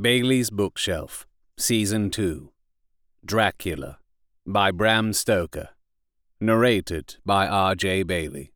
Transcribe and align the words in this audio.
Bailey's 0.00 0.48
Bookshelf, 0.50 1.26
Season 1.56 2.08
2 2.08 2.52
Dracula 3.24 3.98
by 4.46 4.70
Bram 4.70 5.12
Stoker. 5.12 5.70
Narrated 6.40 7.16
by 7.26 7.48
R.J. 7.48 8.04
Bailey. 8.04 8.52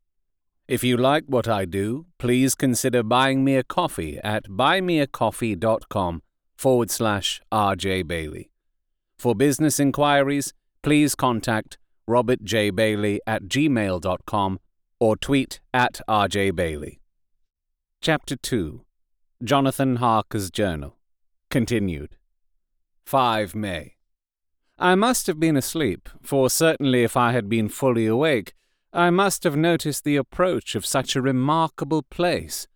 If 0.68 0.84
you 0.84 0.96
like 0.96 1.24
what 1.26 1.48
I 1.48 1.64
do, 1.64 2.06
please 2.18 2.54
consider 2.54 3.02
buying 3.02 3.42
me 3.42 3.56
a 3.56 3.64
coffee 3.64 4.20
at 4.22 4.44
buymeacoffee.com 4.44 6.22
forward 6.56 6.92
slash 6.92 7.40
R.J. 7.51 8.03
Bailey. 8.03 8.53
For 9.19 9.35
business 9.35 9.81
inquiries, 9.81 10.54
please 10.85 11.17
contact 11.17 11.77
Robert 12.06 12.45
J. 12.45 12.71
Bailey 12.71 13.21
at 13.27 13.45
gmail.com 13.47 14.61
or 15.01 15.17
tweet 15.17 15.59
at 15.74 16.01
R.J. 16.06 16.52
Bailey. 16.52 17.01
Chapter 18.01 18.37
2 18.37 18.84
Jonathan 19.43 19.97
Harker's 19.97 20.48
Journal 20.48 20.97
Continued. 21.52 22.16
5 23.04 23.54
May. 23.54 23.96
I 24.78 24.95
must 24.95 25.27
have 25.27 25.38
been 25.38 25.58
asleep, 25.58 26.08
for 26.22 26.48
certainly 26.48 27.02
if 27.02 27.14
I 27.14 27.32
had 27.32 27.50
been 27.50 27.68
fully 27.68 28.06
awake, 28.06 28.54
I 28.90 29.10
must 29.10 29.44
have 29.44 29.54
noticed 29.54 30.02
the 30.02 30.16
approach 30.16 30.74
of 30.74 30.86
such 30.86 31.14
a 31.14 31.20
remarkable 31.20 32.04
place. 32.04 32.68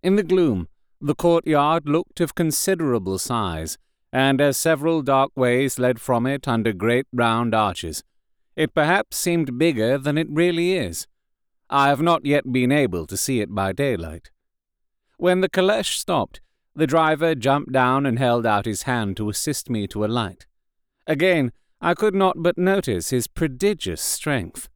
In 0.00 0.14
the 0.14 0.22
gloom, 0.22 0.68
the 1.00 1.16
courtyard 1.16 1.88
looked 1.88 2.20
of 2.20 2.36
considerable 2.36 3.18
size, 3.18 3.78
and 4.12 4.40
as 4.40 4.56
several 4.56 5.02
dark 5.02 5.32
ways 5.34 5.80
led 5.80 6.00
from 6.00 6.24
it 6.24 6.46
under 6.46 6.72
great 6.72 7.08
round 7.12 7.52
arches, 7.52 8.04
it 8.54 8.74
perhaps 8.74 9.16
seemed 9.16 9.58
bigger 9.58 9.98
than 9.98 10.16
it 10.16 10.28
really 10.30 10.74
is. 10.74 11.08
I 11.68 11.88
have 11.88 12.00
not 12.00 12.24
yet 12.24 12.52
been 12.52 12.70
able 12.70 13.08
to 13.08 13.16
see 13.16 13.40
it 13.40 13.52
by 13.52 13.72
daylight. 13.72 14.30
When 15.16 15.40
the 15.40 15.48
caleche 15.48 15.96
stopped, 15.98 16.40
the 16.74 16.86
driver 16.86 17.34
jumped 17.34 17.72
down 17.72 18.04
and 18.06 18.18
held 18.18 18.44
out 18.44 18.66
his 18.66 18.82
hand 18.82 19.16
to 19.16 19.28
assist 19.28 19.70
me 19.70 19.86
to 19.88 20.04
alight. 20.04 20.46
Again, 21.06 21.52
I 21.80 21.94
could 21.94 22.14
not 22.14 22.36
but 22.38 22.58
notice 22.58 23.10
his 23.10 23.26
prodigious 23.26 24.00
strength. 24.00 24.68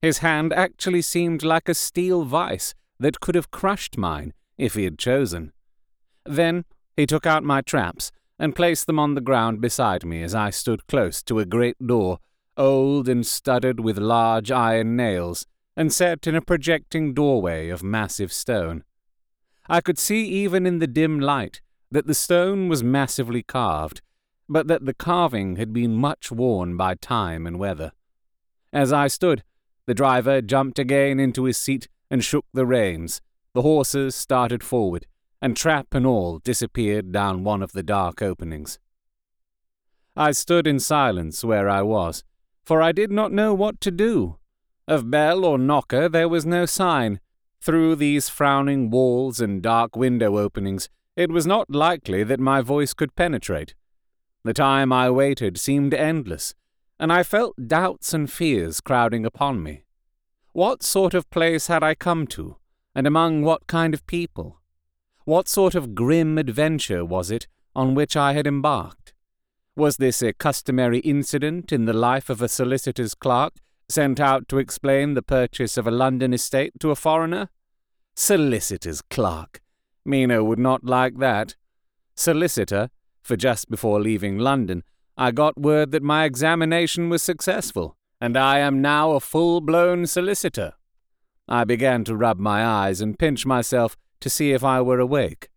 His 0.00 0.18
hand 0.18 0.52
actually 0.52 1.02
seemed 1.02 1.42
like 1.42 1.68
a 1.68 1.74
steel 1.74 2.24
vice 2.24 2.74
that 2.98 3.20
could 3.20 3.34
have 3.34 3.50
crushed 3.50 3.98
mine 3.98 4.32
if 4.56 4.74
he 4.74 4.84
had 4.84 4.98
chosen. 4.98 5.52
Then 6.24 6.64
he 6.96 7.06
took 7.06 7.26
out 7.26 7.44
my 7.44 7.60
traps 7.60 8.10
and 8.38 8.56
placed 8.56 8.86
them 8.86 8.98
on 8.98 9.14
the 9.14 9.20
ground 9.20 9.60
beside 9.60 10.04
me 10.04 10.22
as 10.22 10.34
I 10.34 10.50
stood 10.50 10.86
close 10.86 11.22
to 11.24 11.38
a 11.38 11.44
great 11.44 11.76
door, 11.84 12.18
old 12.56 13.08
and 13.08 13.26
studded 13.26 13.80
with 13.80 13.98
large 13.98 14.50
iron 14.50 14.96
nails, 14.96 15.46
and 15.76 15.92
set 15.92 16.26
in 16.26 16.34
a 16.34 16.42
projecting 16.42 17.14
doorway 17.14 17.68
of 17.68 17.82
massive 17.82 18.32
stone. 18.32 18.84
I 19.68 19.80
could 19.80 19.98
see 19.98 20.24
even 20.24 20.66
in 20.66 20.78
the 20.78 20.86
dim 20.86 21.20
light 21.20 21.60
that 21.90 22.06
the 22.06 22.14
stone 22.14 22.68
was 22.68 22.82
massively 22.82 23.42
carved, 23.42 24.00
but 24.48 24.66
that 24.68 24.86
the 24.86 24.94
carving 24.94 25.56
had 25.56 25.72
been 25.72 25.94
much 25.94 26.32
worn 26.32 26.76
by 26.76 26.94
time 26.94 27.46
and 27.46 27.58
weather. 27.58 27.92
As 28.72 28.92
I 28.92 29.08
stood, 29.08 29.42
the 29.86 29.94
driver 29.94 30.40
jumped 30.40 30.78
again 30.78 31.20
into 31.20 31.44
his 31.44 31.58
seat 31.58 31.88
and 32.10 32.24
shook 32.24 32.46
the 32.52 32.66
reins. 32.66 33.20
The 33.54 33.62
horses 33.62 34.14
started 34.14 34.62
forward, 34.62 35.06
and 35.40 35.56
trap 35.56 35.94
and 35.94 36.06
all 36.06 36.38
disappeared 36.38 37.12
down 37.12 37.44
one 37.44 37.62
of 37.62 37.72
the 37.72 37.82
dark 37.82 38.22
openings. 38.22 38.78
I 40.16 40.32
stood 40.32 40.66
in 40.66 40.80
silence 40.80 41.44
where 41.44 41.68
I 41.68 41.82
was, 41.82 42.24
for 42.64 42.82
I 42.82 42.92
did 42.92 43.10
not 43.10 43.32
know 43.32 43.54
what 43.54 43.80
to 43.82 43.90
do. 43.90 44.36
Of 44.86 45.10
bell 45.10 45.44
or 45.44 45.58
knocker 45.58 46.08
there 46.08 46.28
was 46.28 46.44
no 46.44 46.66
sign, 46.66 47.20
through 47.60 47.96
these 47.96 48.28
frowning 48.28 48.90
walls 48.90 49.40
and 49.40 49.62
dark 49.62 49.96
window 49.96 50.38
openings, 50.38 50.88
it 51.16 51.30
was 51.30 51.46
not 51.46 51.70
likely 51.70 52.22
that 52.22 52.40
my 52.40 52.60
voice 52.60 52.94
could 52.94 53.16
penetrate. 53.16 53.74
The 54.44 54.54
time 54.54 54.92
I 54.92 55.10
waited 55.10 55.58
seemed 55.58 55.92
endless, 55.92 56.54
and 56.98 57.12
I 57.12 57.22
felt 57.22 57.68
doubts 57.68 58.14
and 58.14 58.30
fears 58.30 58.80
crowding 58.80 59.26
upon 59.26 59.62
me. 59.62 59.84
What 60.52 60.82
sort 60.82 61.14
of 61.14 61.28
place 61.30 61.66
had 61.66 61.82
I 61.82 61.94
come 61.94 62.26
to, 62.28 62.56
and 62.94 63.06
among 63.06 63.42
what 63.42 63.66
kind 63.66 63.94
of 63.94 64.06
people? 64.06 64.60
What 65.24 65.48
sort 65.48 65.74
of 65.74 65.94
grim 65.94 66.38
adventure 66.38 67.04
was 67.04 67.30
it 67.30 67.46
on 67.74 67.94
which 67.94 68.16
I 68.16 68.32
had 68.32 68.46
embarked? 68.46 69.12
Was 69.76 69.98
this 69.98 70.22
a 70.22 70.32
customary 70.32 70.98
incident 71.00 71.70
in 71.70 71.84
the 71.84 71.92
life 71.92 72.30
of 72.30 72.40
a 72.40 72.48
solicitor's 72.48 73.14
clerk 73.14 73.54
sent 73.88 74.20
out 74.20 74.48
to 74.48 74.58
explain 74.58 75.14
the 75.14 75.22
purchase 75.22 75.76
of 75.76 75.86
a 75.86 75.90
London 75.90 76.32
estate 76.32 76.78
to 76.80 76.90
a 76.90 76.96
foreigner? 76.96 77.48
Solicitor's 78.14 79.00
clerk. 79.02 79.62
Mina 80.04 80.42
would 80.44 80.58
not 80.58 80.84
like 80.84 81.18
that. 81.18 81.56
Solicitor, 82.14 82.90
for 83.22 83.36
just 83.36 83.70
before 83.70 84.00
leaving 84.00 84.38
London, 84.38 84.82
I 85.16 85.30
got 85.30 85.60
word 85.60 85.90
that 85.92 86.02
my 86.02 86.24
examination 86.24 87.08
was 87.08 87.22
successful, 87.22 87.96
and 88.20 88.36
I 88.36 88.58
am 88.58 88.82
now 88.82 89.12
a 89.12 89.20
full 89.20 89.60
blown 89.60 90.06
solicitor. 90.06 90.74
I 91.48 91.64
began 91.64 92.04
to 92.04 92.16
rub 92.16 92.38
my 92.38 92.64
eyes 92.64 93.00
and 93.00 93.18
pinch 93.18 93.46
myself 93.46 93.96
to 94.20 94.28
see 94.28 94.52
if 94.52 94.62
I 94.62 94.80
were 94.80 95.00
awake. 95.00 95.48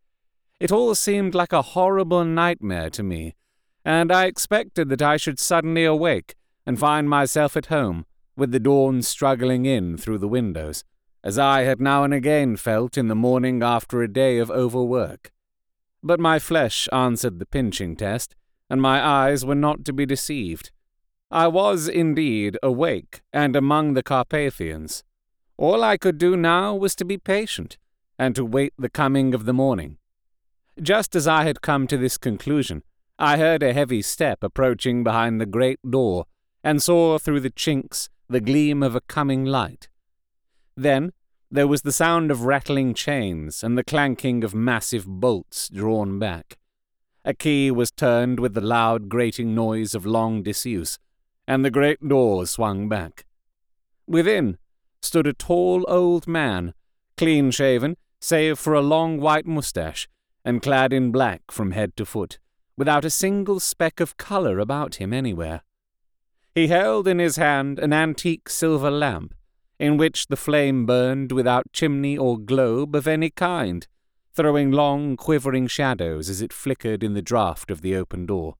It 0.60 0.72
all 0.72 0.96
seemed 0.96 1.34
like 1.34 1.52
a 1.52 1.62
horrible 1.62 2.24
nightmare 2.24 2.90
to 2.92 3.04
me, 3.04 3.36
and 3.84 4.12
I 4.12 4.26
expected 4.26 4.90
that 4.90 5.02
I 5.02 5.18
should 5.18 5.40
suddenly 5.40 5.84
awake 5.84 6.36
and 6.66 6.80
find 6.80 7.10
myself 7.10 7.58
at 7.58 7.66
home, 7.66 8.06
with 8.36 8.52
the 8.52 8.60
dawn 8.60 9.02
struggling 9.02 9.66
in 9.66 9.98
through 9.98 10.18
the 10.18 10.28
windows, 10.28 10.84
as 11.24 11.38
I 11.38 11.62
had 11.62 11.80
now 11.80 12.04
and 12.04 12.14
again 12.14 12.58
felt 12.58 12.98
in 12.98 13.08
the 13.08 13.16
morning 13.16 13.62
after 13.62 14.02
a 14.02 14.12
day 14.12 14.38
of 14.38 14.50
overwork. 14.50 15.32
But 16.04 16.20
my 16.20 16.40
flesh 16.40 16.88
answered 16.92 17.40
the 17.40 17.46
pinching 17.46 17.96
test, 17.96 18.36
and 18.70 18.82
my 18.82 19.06
eyes 19.06 19.46
were 19.46 19.56
not 19.56 19.86
to 19.86 19.94
be 19.94 20.06
deceived. 20.06 20.72
I 21.30 21.48
was 21.48 21.88
indeed 21.88 22.58
awake 22.64 23.22
and 23.32 23.56
among 23.56 23.94
the 23.94 24.04
Carpathians. 24.04 25.04
All 25.58 25.84
I 25.84 25.98
could 25.98 26.18
do 26.18 26.36
now 26.36 26.74
was 26.74 26.96
to 26.96 27.06
be 27.06 27.18
patient, 27.18 27.78
and 28.18 28.36
to 28.36 28.44
wait 28.44 28.74
the 28.78 28.90
coming 28.90 29.34
of 29.34 29.46
the 29.46 29.54
morning. 29.54 29.98
Just 30.82 31.16
as 31.16 31.28
I 31.28 31.44
had 31.44 31.62
come 31.62 31.86
to 31.88 31.98
this 31.98 32.18
conclusion, 32.18 32.84
I 33.20 33.38
heard 33.38 33.62
a 33.62 33.74
heavy 33.74 34.02
step 34.02 34.44
approaching 34.44 35.04
behind 35.04 35.40
the 35.40 35.46
great 35.46 35.80
door, 35.88 36.26
and 36.64 36.82
saw 36.82 37.20
through 37.20 37.42
the 37.42 37.50
chinks 37.52 38.10
the 38.32 38.40
gleam 38.40 38.82
of 38.82 38.96
a 38.96 39.02
coming 39.02 39.44
light. 39.44 39.90
Then 40.78 41.12
there 41.50 41.68
was 41.68 41.82
the 41.82 41.92
sound 41.92 42.32
of 42.32 42.46
rattling 42.46 42.94
chains 42.94 43.62
and 43.62 43.78
the 43.78 43.84
clanking 43.84 44.42
of 44.46 44.56
massive 44.56 45.06
bolts 45.06 45.68
drawn 45.68 46.18
back. 46.18 46.58
A 47.26 47.34
key 47.34 47.70
was 47.72 47.92
turned 47.92 48.40
with 48.40 48.54
the 48.54 48.62
loud 48.62 49.10
grating 49.10 49.54
noise 49.54 49.94
of 49.94 50.06
long 50.06 50.44
disuse, 50.44 50.98
and 51.46 51.66
the 51.66 51.70
great 51.70 52.08
door 52.08 52.46
swung 52.46 52.88
back. 52.88 53.26
Within 54.08 54.58
stood 55.02 55.28
a 55.28 55.34
tall 55.34 55.84
old 55.90 56.26
man, 56.26 56.74
clean 57.18 57.52
shaven, 57.52 57.98
save 58.22 58.58
for 58.58 58.74
a 58.74 58.82
long 58.82 59.20
white 59.20 59.46
moustache, 59.46 60.08
and 60.46 60.62
clad 60.62 60.94
in 60.94 61.12
black 61.12 61.52
from 61.52 61.72
head 61.72 61.98
to 61.98 62.06
foot, 62.06 62.40
without 62.78 63.04
a 63.04 63.10
single 63.10 63.60
speck 63.60 64.00
of 64.00 64.16
colour 64.16 64.58
about 64.58 64.96
him 64.96 65.12
anywhere. 65.12 65.64
He 66.54 66.68
held 66.68 67.08
in 67.08 67.20
his 67.20 67.38
hand 67.38 67.80
an 67.80 67.94
antique 67.94 68.50
silver 68.50 68.92
lamp, 68.92 69.34
in 69.80 69.98
which 69.98 70.28
the 70.28 70.36
flame 70.36 70.86
burned 70.86 71.32
without 71.32 71.72
chimney 71.72 72.18
or 72.18 72.38
globe 72.38 72.96
of 72.96 73.08
any 73.08 73.30
kind, 73.30 73.88
throwing 74.34 74.72
long 74.72 75.16
quivering 75.16 75.68
shadows 75.68 76.30
as 76.30 76.42
it 76.42 76.52
flickered 76.52 77.04
in 77.04 77.14
the 77.14 77.22
draught 77.22 77.72
of 77.72 77.82
the 77.82 77.96
open 77.96 78.26
door. 78.26 78.56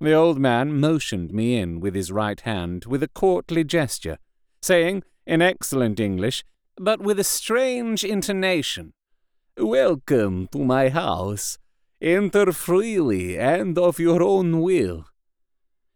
The 0.00 0.12
old 0.12 0.38
man 0.38 0.80
motioned 0.80 1.32
me 1.32 1.56
in 1.56 1.80
with 1.80 1.94
his 1.94 2.12
right 2.12 2.40
hand 2.40 2.84
with 2.86 3.02
a 3.02 3.08
courtly 3.08 3.64
gesture, 3.64 4.18
saying, 4.60 5.04
in 5.26 5.40
excellent 5.40 6.00
English, 6.00 6.44
but 6.76 7.00
with 7.00 7.18
a 7.18 7.24
strange 7.24 8.04
intonation, 8.04 8.92
Welcome 9.56 10.48
to 10.48 10.64
my 10.64 10.88
house. 10.88 11.58
Enter 12.00 12.52
freely 12.52 13.38
and 13.38 13.78
of 13.78 13.98
your 14.00 14.22
own 14.22 14.62
will. 14.62 15.04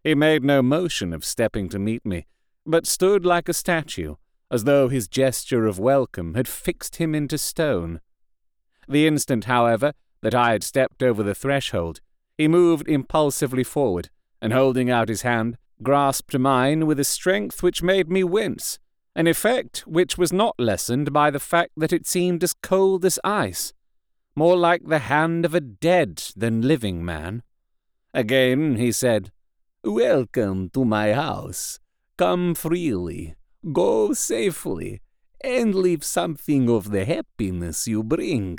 He 0.06 0.14
made 0.14 0.44
no 0.44 0.62
motion 0.62 1.12
of 1.12 1.24
stepping 1.24 1.68
to 1.70 1.80
meet 1.80 2.06
me, 2.06 2.28
but 2.64 2.86
stood 2.86 3.26
like 3.26 3.48
a 3.48 3.52
statue, 3.52 4.14
as 4.52 4.62
though 4.62 4.88
his 4.88 5.08
gesture 5.08 5.66
of 5.66 5.80
welcome 5.80 6.34
had 6.34 6.46
fixed 6.46 6.94
him 6.96 7.12
into 7.12 7.36
stone. 7.36 8.00
The 8.88 9.08
instant, 9.08 9.46
however, 9.46 9.94
that 10.20 10.32
I 10.32 10.52
had 10.52 10.62
stepped 10.62 11.02
over 11.02 11.24
the 11.24 11.34
threshold, 11.34 12.00
he 12.38 12.46
moved 12.46 12.88
impulsively 12.88 13.64
forward, 13.64 14.08
and 14.40 14.52
holding 14.52 14.90
out 14.90 15.08
his 15.08 15.22
hand, 15.22 15.58
grasped 15.82 16.38
mine 16.38 16.86
with 16.86 17.00
a 17.00 17.04
strength 17.04 17.64
which 17.64 17.82
made 17.82 18.08
me 18.08 18.22
wince, 18.22 18.78
an 19.16 19.26
effect 19.26 19.88
which 19.88 20.16
was 20.16 20.32
not 20.32 20.54
lessened 20.56 21.12
by 21.12 21.32
the 21.32 21.40
fact 21.40 21.72
that 21.76 21.92
it 21.92 22.06
seemed 22.06 22.44
as 22.44 22.54
cold 22.54 23.04
as 23.04 23.18
ice, 23.24 23.72
more 24.36 24.56
like 24.56 24.86
the 24.86 25.00
hand 25.00 25.44
of 25.44 25.52
a 25.52 25.60
dead 25.60 26.22
than 26.36 26.62
living 26.62 27.04
man. 27.04 27.42
Again 28.14 28.76
he 28.76 28.92
said, 28.92 29.32
Welcome 29.88 30.70
to 30.70 30.84
my 30.84 31.12
house. 31.12 31.78
Come 32.18 32.56
freely, 32.56 33.36
go 33.72 34.14
safely, 34.14 35.00
and 35.44 35.76
leave 35.76 36.02
something 36.02 36.68
of 36.68 36.90
the 36.90 37.04
happiness 37.04 37.86
you 37.86 38.02
bring. 38.02 38.58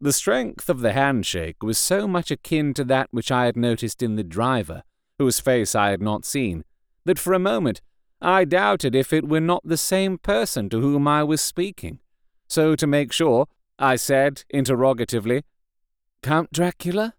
The 0.00 0.14
strength 0.14 0.70
of 0.70 0.80
the 0.80 0.94
handshake 0.94 1.62
was 1.62 1.76
so 1.76 2.08
much 2.08 2.30
akin 2.30 2.72
to 2.72 2.84
that 2.84 3.08
which 3.10 3.30
I 3.30 3.44
had 3.44 3.54
noticed 3.54 4.02
in 4.02 4.16
the 4.16 4.24
driver, 4.24 4.82
whose 5.18 5.40
face 5.40 5.74
I 5.74 5.90
had 5.90 6.00
not 6.00 6.24
seen, 6.24 6.64
that 7.04 7.18
for 7.18 7.34
a 7.34 7.38
moment 7.38 7.82
I 8.18 8.46
doubted 8.46 8.94
if 8.94 9.12
it 9.12 9.28
were 9.28 9.40
not 9.40 9.60
the 9.62 9.76
same 9.76 10.16
person 10.16 10.70
to 10.70 10.80
whom 10.80 11.06
I 11.06 11.22
was 11.22 11.42
speaking. 11.42 11.98
So, 12.48 12.74
to 12.76 12.86
make 12.86 13.12
sure, 13.12 13.46
I 13.78 13.96
said 13.96 14.44
interrogatively, 14.48 15.42
Count 16.22 16.50
Dracula? 16.50 17.12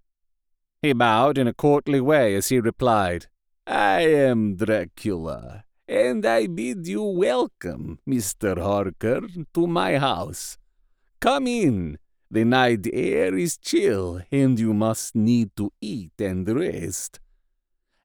He 0.85 0.93
bowed 0.93 1.39
in 1.39 1.47
a 1.47 1.53
courtly 1.53 1.99
way 1.99 2.35
as 2.35 2.49
he 2.49 2.59
replied, 2.59 3.25
I 3.65 4.01
am 4.01 4.55
Dracula, 4.55 5.63
and 5.87 6.23
I 6.23 6.45
bid 6.45 6.85
you 6.85 7.01
welcome, 7.01 7.97
Mr. 8.07 8.61
Harker, 8.61 9.21
to 9.55 9.65
my 9.65 9.97
house. 9.97 10.59
Come 11.19 11.47
in. 11.47 11.97
The 12.29 12.45
night 12.45 12.85
air 12.93 13.35
is 13.35 13.57
chill, 13.57 14.21
and 14.31 14.59
you 14.59 14.75
must 14.75 15.15
need 15.15 15.55
to 15.55 15.73
eat 15.81 16.13
and 16.19 16.47
rest. 16.47 17.19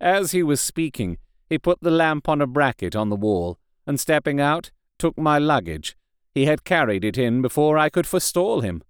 As 0.01 0.31
he 0.31 0.43
was 0.43 0.63
speaking, 0.63 1.19
he 1.51 1.59
put 1.59 1.83
the 1.83 1.91
lamp 1.91 2.31
on 2.31 2.41
a 2.41 2.47
bracket 2.47 2.97
on 2.97 3.11
the 3.11 3.15
wall, 3.15 3.59
and 3.87 4.01
stepping 4.01 4.41
out, 4.41 4.71
took 4.99 5.19
my 5.19 5.39
luggage. 5.39 5.99
He 6.33 6.47
had 6.47 6.65
carried 6.65 7.05
it 7.05 7.19
in 7.19 7.43
before 7.43 7.77
I 7.77 7.91
could 7.91 8.07
forestall 8.07 8.63
him. 8.63 8.83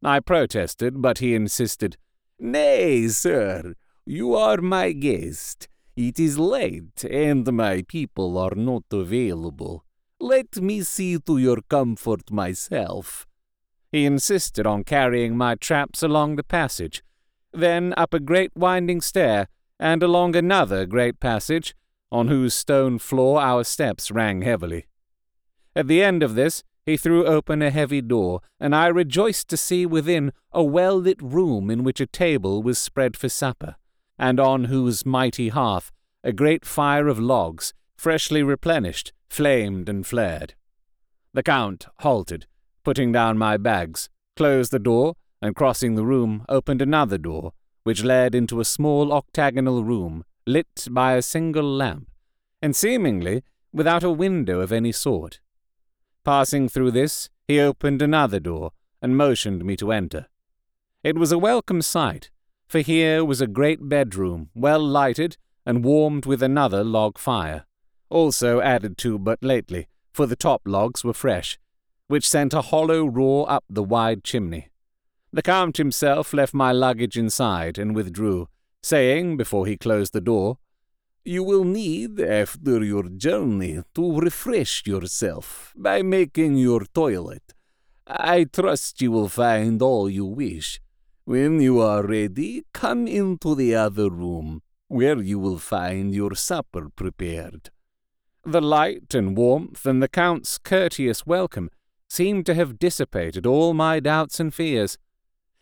I 0.00 0.20
protested, 0.20 1.02
but 1.02 1.18
he 1.18 1.34
insisted. 1.34 1.96
Nay, 2.44 3.06
sir, 3.06 3.76
you 4.04 4.34
are 4.34 4.60
my 4.60 4.90
guest. 4.90 5.68
It 5.94 6.18
is 6.18 6.40
late, 6.40 7.04
and 7.04 7.46
my 7.52 7.82
people 7.86 8.36
are 8.36 8.56
not 8.56 8.82
available. 8.90 9.84
Let 10.18 10.56
me 10.56 10.82
see 10.82 11.20
to 11.20 11.38
your 11.38 11.58
comfort 11.70 12.32
myself. 12.32 13.28
He 13.92 14.04
insisted 14.04 14.66
on 14.66 14.82
carrying 14.82 15.36
my 15.36 15.54
traps 15.54 16.02
along 16.02 16.34
the 16.34 16.42
passage, 16.42 17.04
then 17.52 17.94
up 17.96 18.12
a 18.12 18.18
great 18.18 18.50
winding 18.56 19.02
stair, 19.02 19.46
and 19.78 20.02
along 20.02 20.34
another 20.34 20.84
great 20.84 21.20
passage, 21.20 21.76
on 22.10 22.26
whose 22.26 22.54
stone 22.54 22.98
floor 22.98 23.40
our 23.40 23.62
steps 23.62 24.10
rang 24.10 24.42
heavily. 24.42 24.86
At 25.76 25.86
the 25.86 26.02
end 26.02 26.24
of 26.24 26.34
this, 26.34 26.64
he 26.84 26.96
threw 26.96 27.26
open 27.26 27.62
a 27.62 27.70
heavy 27.70 28.00
door, 28.00 28.40
and 28.58 28.74
I 28.74 28.88
rejoiced 28.88 29.48
to 29.48 29.56
see 29.56 29.86
within 29.86 30.32
a 30.52 30.62
well 30.62 30.96
lit 30.96 31.20
room 31.22 31.70
in 31.70 31.84
which 31.84 32.00
a 32.00 32.06
table 32.06 32.62
was 32.62 32.78
spread 32.78 33.16
for 33.16 33.28
supper, 33.28 33.76
and 34.18 34.40
on 34.40 34.64
whose 34.64 35.06
mighty 35.06 35.48
hearth 35.48 35.92
a 36.24 36.32
great 36.32 36.64
fire 36.64 37.08
of 37.08 37.18
logs, 37.18 37.74
freshly 37.96 38.42
replenished, 38.42 39.12
flamed 39.28 39.88
and 39.88 40.06
flared. 40.06 40.54
The 41.32 41.42
Count 41.42 41.86
halted, 42.00 42.46
putting 42.84 43.12
down 43.12 43.38
my 43.38 43.56
bags, 43.56 44.08
closed 44.36 44.70
the 44.70 44.78
door, 44.78 45.14
and 45.40 45.56
crossing 45.56 45.94
the 45.94 46.04
room, 46.04 46.44
opened 46.48 46.80
another 46.82 47.18
door, 47.18 47.52
which 47.82 48.04
led 48.04 48.34
into 48.34 48.60
a 48.60 48.64
small 48.64 49.12
octagonal 49.12 49.82
room, 49.82 50.24
lit 50.46 50.86
by 50.90 51.14
a 51.14 51.22
single 51.22 51.68
lamp, 51.68 52.08
and 52.60 52.76
seemingly 52.76 53.42
without 53.72 54.04
a 54.04 54.10
window 54.10 54.60
of 54.60 54.72
any 54.72 54.92
sort. 54.92 55.40
Passing 56.24 56.68
through 56.68 56.92
this, 56.92 57.28
he 57.48 57.58
opened 57.58 58.00
another 58.00 58.38
door, 58.38 58.70
and 59.00 59.16
motioned 59.16 59.64
me 59.64 59.74
to 59.76 59.90
enter. 59.90 60.28
It 61.02 61.16
was 61.16 61.32
a 61.32 61.38
welcome 61.38 61.82
sight, 61.82 62.30
for 62.68 62.78
here 62.78 63.24
was 63.24 63.40
a 63.40 63.48
great 63.48 63.88
bedroom, 63.88 64.48
well 64.54 64.80
lighted, 64.80 65.36
and 65.66 65.84
warmed 65.84 66.24
with 66.24 66.40
another 66.40 66.84
log 66.84 67.18
fire, 67.18 67.66
also 68.08 68.60
added 68.60 68.96
to 68.98 69.18
but 69.18 69.42
lately, 69.42 69.88
for 70.12 70.26
the 70.26 70.36
top 70.36 70.62
logs 70.64 71.02
were 71.02 71.12
fresh, 71.12 71.58
which 72.06 72.28
sent 72.28 72.54
a 72.54 72.62
hollow 72.62 73.04
roar 73.04 73.50
up 73.50 73.64
the 73.68 73.82
wide 73.82 74.22
chimney. 74.22 74.68
The 75.32 75.42
Count 75.42 75.76
himself 75.76 76.32
left 76.32 76.54
my 76.54 76.70
luggage 76.70 77.18
inside 77.18 77.78
and 77.78 77.96
withdrew, 77.96 78.48
saying, 78.80 79.36
before 79.36 79.66
he 79.66 79.76
closed 79.76 80.12
the 80.12 80.20
door, 80.20 80.58
You 81.24 81.44
will 81.44 81.62
need, 81.62 82.20
after 82.20 82.82
your 82.82 83.04
journey, 83.04 83.80
to 83.94 84.18
refresh 84.18 84.84
yourself 84.86 85.72
by 85.76 86.02
making 86.02 86.56
your 86.56 86.84
toilet. 86.92 87.54
I 88.08 88.44
trust 88.44 89.00
you 89.00 89.12
will 89.12 89.28
find 89.28 89.80
all 89.80 90.10
you 90.10 90.24
wish. 90.24 90.80
When 91.24 91.60
you 91.60 91.80
are 91.80 92.04
ready, 92.04 92.64
come 92.74 93.06
into 93.06 93.54
the 93.54 93.76
other 93.76 94.10
room, 94.10 94.62
where 94.88 95.22
you 95.22 95.38
will 95.38 95.58
find 95.58 96.12
your 96.12 96.34
supper 96.34 96.88
prepared. 96.88 97.70
The 98.44 98.60
light 98.60 99.14
and 99.14 99.36
warmth 99.36 99.86
and 99.86 100.02
the 100.02 100.08
Count's 100.08 100.58
courteous 100.58 101.24
welcome 101.24 101.70
seemed 102.08 102.46
to 102.46 102.54
have 102.54 102.80
dissipated 102.80 103.46
all 103.46 103.74
my 103.74 104.00
doubts 104.00 104.40
and 104.40 104.52
fears. 104.52 104.98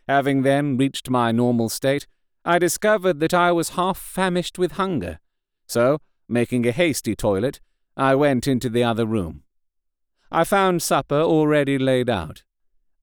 Having 0.08 0.42
then 0.42 0.78
reached 0.78 1.10
my 1.10 1.32
normal 1.32 1.68
state, 1.68 2.06
I 2.46 2.58
discovered 2.58 3.20
that 3.20 3.34
I 3.34 3.52
was 3.52 3.70
half 3.70 3.98
famished 3.98 4.58
with 4.58 4.72
hunger. 4.72 5.20
So, 5.70 6.00
making 6.28 6.66
a 6.66 6.72
hasty 6.72 7.14
toilet, 7.14 7.60
I 7.96 8.16
went 8.16 8.48
into 8.48 8.68
the 8.68 8.82
other 8.82 9.06
room. 9.06 9.44
I 10.28 10.42
found 10.42 10.82
supper 10.82 11.20
already 11.20 11.78
laid 11.78 12.10
out. 12.10 12.42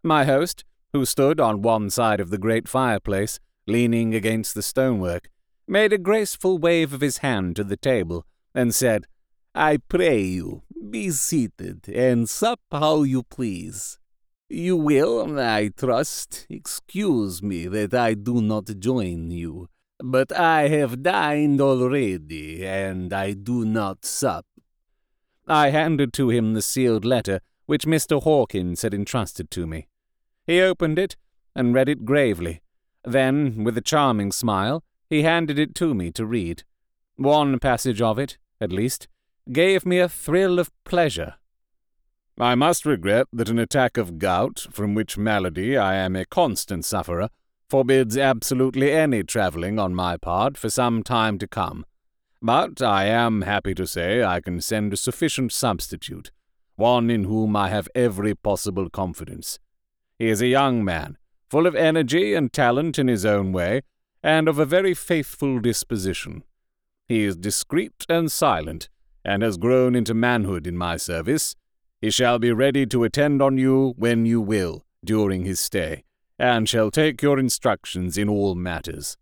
My 0.04 0.26
host, 0.26 0.66
who 0.92 1.06
stood 1.06 1.40
on 1.40 1.62
one 1.62 1.90
side 1.90 2.20
of 2.20 2.30
the 2.30 2.38
great 2.38 2.68
fireplace, 2.68 3.40
leaning 3.68 4.14
against 4.14 4.54
the 4.54 4.62
stonework, 4.62 5.30
made 5.66 5.94
a 5.94 5.98
graceful 5.98 6.58
wave 6.58 6.92
of 6.92 7.00
his 7.00 7.20
hand 7.20 7.56
to 7.56 7.64
the 7.64 7.78
table, 7.78 8.26
and 8.54 8.76
said, 8.76 9.06
I 9.56 9.78
pray 9.78 10.20
you, 10.20 10.64
be 10.90 11.12
seated, 11.12 11.88
and 11.88 12.28
sup 12.28 12.60
how 12.70 13.04
you 13.04 13.24
please. 13.24 13.98
You 14.50 14.76
will, 14.76 15.40
I 15.40 15.70
trust, 15.70 16.46
excuse 16.50 17.42
me 17.42 17.68
that 17.68 17.94
I 17.94 18.14
do 18.14 18.42
not 18.42 18.66
join 18.78 19.32
you, 19.32 19.70
but 20.00 20.32
I 20.32 20.68
have 20.70 21.04
dined 21.04 21.62
already, 21.62 22.66
and 22.66 23.12
I 23.14 23.34
do 23.34 23.66
not 23.66 24.06
sup. 24.06 24.46
I 25.48 25.70
handed 25.70 26.14
to 26.14 26.30
him 26.30 26.54
the 26.54 26.62
sealed 26.62 27.06
letter 27.06 27.42
which 27.68 27.86
Mr. 27.86 28.22
Hawkins 28.24 28.82
had 28.82 28.94
entrusted 28.94 29.52
to 29.52 29.68
me. 29.68 29.88
He 30.46 30.62
opened 30.62 30.98
it 30.98 31.16
and 31.56 31.74
read 31.74 31.90
it 31.90 32.06
gravely. 32.06 32.62
Then, 33.04 33.64
with 33.64 33.78
a 33.78 33.82
charming 33.82 34.32
smile, 34.32 34.84
he 35.10 35.24
handed 35.24 35.60
it 35.60 35.76
to 35.76 35.94
me 35.94 36.12
to 36.12 36.26
read. 36.26 36.64
One 37.16 37.60
passage 37.60 38.02
of 38.02 38.18
it, 38.18 38.38
at 38.60 38.72
least, 38.72 39.08
gave 39.52 39.86
me 39.86 40.00
a 40.00 40.10
thrill 40.10 40.60
of 40.60 40.72
pleasure. 40.84 41.36
I 42.40 42.56
must 42.56 42.86
regret 42.86 43.28
that 43.34 43.50
an 43.50 43.60
attack 43.60 43.98
of 43.98 44.20
gout, 44.20 44.68
from 44.72 44.94
which 44.94 45.18
malady 45.18 45.76
I 45.76 45.96
am 45.96 46.16
a 46.16 46.26
constant 46.26 46.86
sufferer, 46.86 47.30
forbids 47.70 48.18
absolutely 48.18 48.92
any 48.92 49.24
travelling 49.24 49.78
on 49.78 49.94
my 49.94 50.18
part 50.18 50.58
for 50.58 50.70
some 50.70 51.04
time 51.04 51.38
to 51.40 51.48
come. 51.48 51.86
But 52.42 52.82
I 52.82 53.06
am 53.06 53.42
happy 53.42 53.74
to 53.76 53.88
say 53.88 54.24
I 54.24 54.40
can 54.40 54.62
send 54.62 54.94
a 54.94 54.98
sufficient 54.98 55.52
substitute, 55.52 56.32
one 56.76 57.10
in 57.10 57.26
whom 57.26 57.56
I 57.56 57.70
have 57.70 57.90
every 57.96 58.36
possible 58.36 58.90
confidence. 58.90 59.60
He 60.20 60.30
is 60.30 60.42
a 60.42 60.48
young 60.48 60.84
man, 60.84 61.18
full 61.50 61.68
of 61.68 61.76
energy 61.76 62.34
and 62.34 62.54
talent 62.54 62.98
in 63.00 63.08
his 63.08 63.26
own 63.26 63.52
way, 63.52 63.82
and 64.24 64.48
of 64.48 64.60
a 64.60 64.66
very 64.66 64.94
faithful 64.94 65.60
disposition. 65.60 66.44
He 67.08 67.24
is 67.24 67.36
discreet 67.36 68.06
and 68.10 68.32
silent, 68.32 68.90
and 69.24 69.44
has 69.44 69.58
grown 69.58 69.96
into 69.96 70.14
manhood 70.14 70.68
in 70.68 70.78
my 70.78 70.98
service, 70.98 71.56
he 72.02 72.12
shall 72.12 72.38
be 72.38 72.52
ready 72.52 72.86
to 72.86 73.04
attend 73.04 73.42
on 73.42 73.58
you 73.58 73.94
when 73.98 74.26
you 74.26 74.40
will 74.40 74.86
during 75.04 75.46
his 75.46 75.60
stay, 75.60 76.04
and 76.40 76.70
shall 76.70 76.92
take 76.92 77.22
your 77.22 77.40
instructions 77.40 78.18
in 78.18 78.30
all 78.30 78.56
matters. 78.56 79.18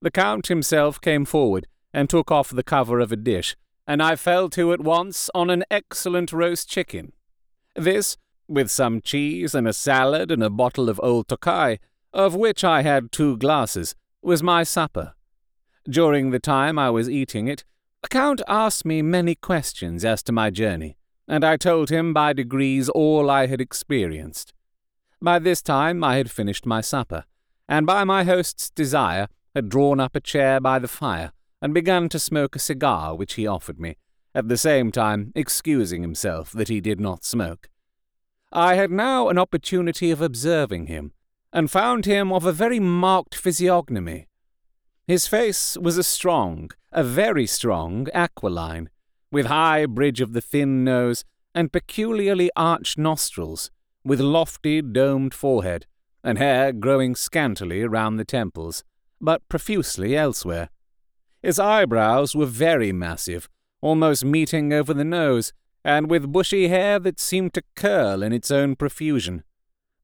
The 0.00 0.10
Count 0.10 0.46
himself 0.46 1.00
came 1.00 1.24
forward 1.24 1.66
and 1.92 2.08
took 2.08 2.30
off 2.30 2.50
the 2.50 2.62
cover 2.62 3.00
of 3.00 3.12
a 3.12 3.16
dish, 3.16 3.56
and 3.86 4.02
I 4.02 4.16
fell 4.16 4.48
to 4.50 4.72
at 4.72 4.80
once 4.80 5.30
on 5.34 5.50
an 5.50 5.64
excellent 5.70 6.32
roast 6.32 6.68
chicken. 6.68 7.12
This, 7.74 8.16
with 8.46 8.70
some 8.70 9.00
cheese 9.00 9.54
and 9.54 9.66
a 9.66 9.72
salad 9.72 10.30
and 10.30 10.42
a 10.42 10.50
bottle 10.50 10.88
of 10.88 11.00
old 11.02 11.28
Tokai, 11.28 11.78
of 12.12 12.34
which 12.34 12.64
I 12.64 12.82
had 12.82 13.12
two 13.12 13.36
glasses, 13.36 13.94
was 14.22 14.42
my 14.42 14.62
supper. 14.62 15.14
During 15.88 16.30
the 16.30 16.38
time 16.38 16.78
I 16.78 16.90
was 16.90 17.08
eating 17.08 17.48
it, 17.48 17.64
the 18.02 18.08
Count 18.08 18.42
asked 18.46 18.84
me 18.84 19.02
many 19.02 19.34
questions 19.34 20.04
as 20.04 20.22
to 20.24 20.32
my 20.32 20.50
journey, 20.50 20.96
and 21.26 21.44
I 21.44 21.56
told 21.56 21.90
him 21.90 22.12
by 22.12 22.32
degrees 22.32 22.88
all 22.88 23.30
I 23.30 23.46
had 23.46 23.60
experienced. 23.60 24.52
By 25.20 25.38
this 25.38 25.62
time 25.62 26.04
I 26.04 26.16
had 26.16 26.30
finished 26.30 26.66
my 26.66 26.80
supper, 26.80 27.24
and 27.68 27.86
by 27.86 28.04
my 28.04 28.24
host's 28.24 28.70
desire 28.70 29.28
had 29.54 29.68
drawn 29.68 30.00
up 30.00 30.14
a 30.14 30.20
chair 30.20 30.60
by 30.60 30.78
the 30.78 30.88
fire 30.88 31.32
and 31.60 31.74
begun 31.74 32.08
to 32.10 32.18
smoke 32.18 32.54
a 32.54 32.60
cigar 32.60 33.16
which 33.16 33.34
he 33.34 33.46
offered 33.46 33.80
me, 33.80 33.96
at 34.34 34.48
the 34.48 34.56
same 34.56 34.92
time 34.92 35.32
excusing 35.34 36.02
himself 36.02 36.52
that 36.52 36.68
he 36.68 36.80
did 36.80 37.00
not 37.00 37.24
smoke. 37.24 37.68
I 38.52 38.74
had 38.76 38.90
now 38.90 39.28
an 39.28 39.38
opportunity 39.38 40.10
of 40.10 40.20
observing 40.20 40.86
him, 40.86 41.12
and 41.52 41.70
found 41.70 42.06
him 42.06 42.32
of 42.32 42.44
a 42.44 42.52
very 42.52 42.78
marked 42.78 43.34
physiognomy, 43.34 44.28
his 45.08 45.26
face 45.26 45.74
was 45.80 45.96
a 45.96 46.02
strong, 46.02 46.70
a 46.92 47.02
very 47.02 47.46
strong, 47.46 48.08
aquiline, 48.12 48.90
with 49.32 49.46
high 49.46 49.86
bridge 49.86 50.20
of 50.20 50.34
the 50.34 50.42
thin 50.42 50.84
nose 50.84 51.24
and 51.54 51.72
peculiarly 51.72 52.50
arched 52.54 52.98
nostrils, 52.98 53.70
with 54.08 54.20
lofty 54.20 54.80
domed 54.80 55.34
forehead, 55.34 55.84
and 56.24 56.38
hair 56.38 56.72
growing 56.72 57.14
scantily 57.14 57.84
round 57.84 58.18
the 58.18 58.24
temples, 58.24 58.82
but 59.20 59.46
profusely 59.50 60.16
elsewhere. 60.16 60.70
His 61.42 61.58
eyebrows 61.58 62.34
were 62.34 62.46
very 62.46 62.90
massive, 62.90 63.50
almost 63.82 64.24
meeting 64.24 64.72
over 64.72 64.94
the 64.94 65.04
nose, 65.04 65.52
and 65.84 66.10
with 66.10 66.32
bushy 66.32 66.68
hair 66.68 66.98
that 66.98 67.20
seemed 67.20 67.52
to 67.52 67.62
curl 67.76 68.22
in 68.22 68.32
its 68.32 68.50
own 68.50 68.76
profusion. 68.76 69.44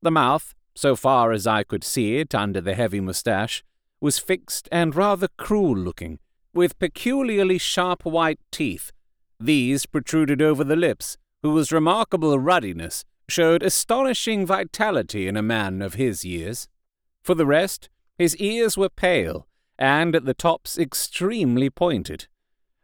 The 0.02 0.10
mouth, 0.10 0.54
so 0.74 0.94
far 0.96 1.32
as 1.32 1.46
I 1.46 1.62
could 1.64 1.82
see 1.82 2.18
it 2.18 2.34
under 2.34 2.60
the 2.60 2.74
heavy 2.74 3.00
moustache, 3.00 3.64
was 4.00 4.18
fixed 4.18 4.68
and 4.70 4.94
rather 4.94 5.28
cruel 5.38 5.76
looking, 5.76 6.18
with 6.52 6.78
peculiarly 6.78 7.56
sharp 7.56 8.04
white 8.04 8.38
teeth. 8.52 8.92
These 9.40 9.86
protruded 9.86 10.42
over 10.42 10.62
the 10.62 10.76
lips, 10.76 11.16
whose 11.42 11.72
remarkable 11.72 12.38
ruddiness 12.38 13.04
showed 13.28 13.62
astonishing 13.62 14.46
vitality 14.46 15.26
in 15.28 15.36
a 15.36 15.42
man 15.42 15.82
of 15.82 15.94
his 15.94 16.24
years. 16.24 16.68
For 17.22 17.34
the 17.34 17.46
rest, 17.46 17.88
his 18.18 18.36
ears 18.36 18.76
were 18.76 18.88
pale, 18.88 19.46
and 19.78 20.14
at 20.14 20.24
the 20.24 20.34
tops 20.34 20.78
extremely 20.78 21.70
pointed. 21.70 22.26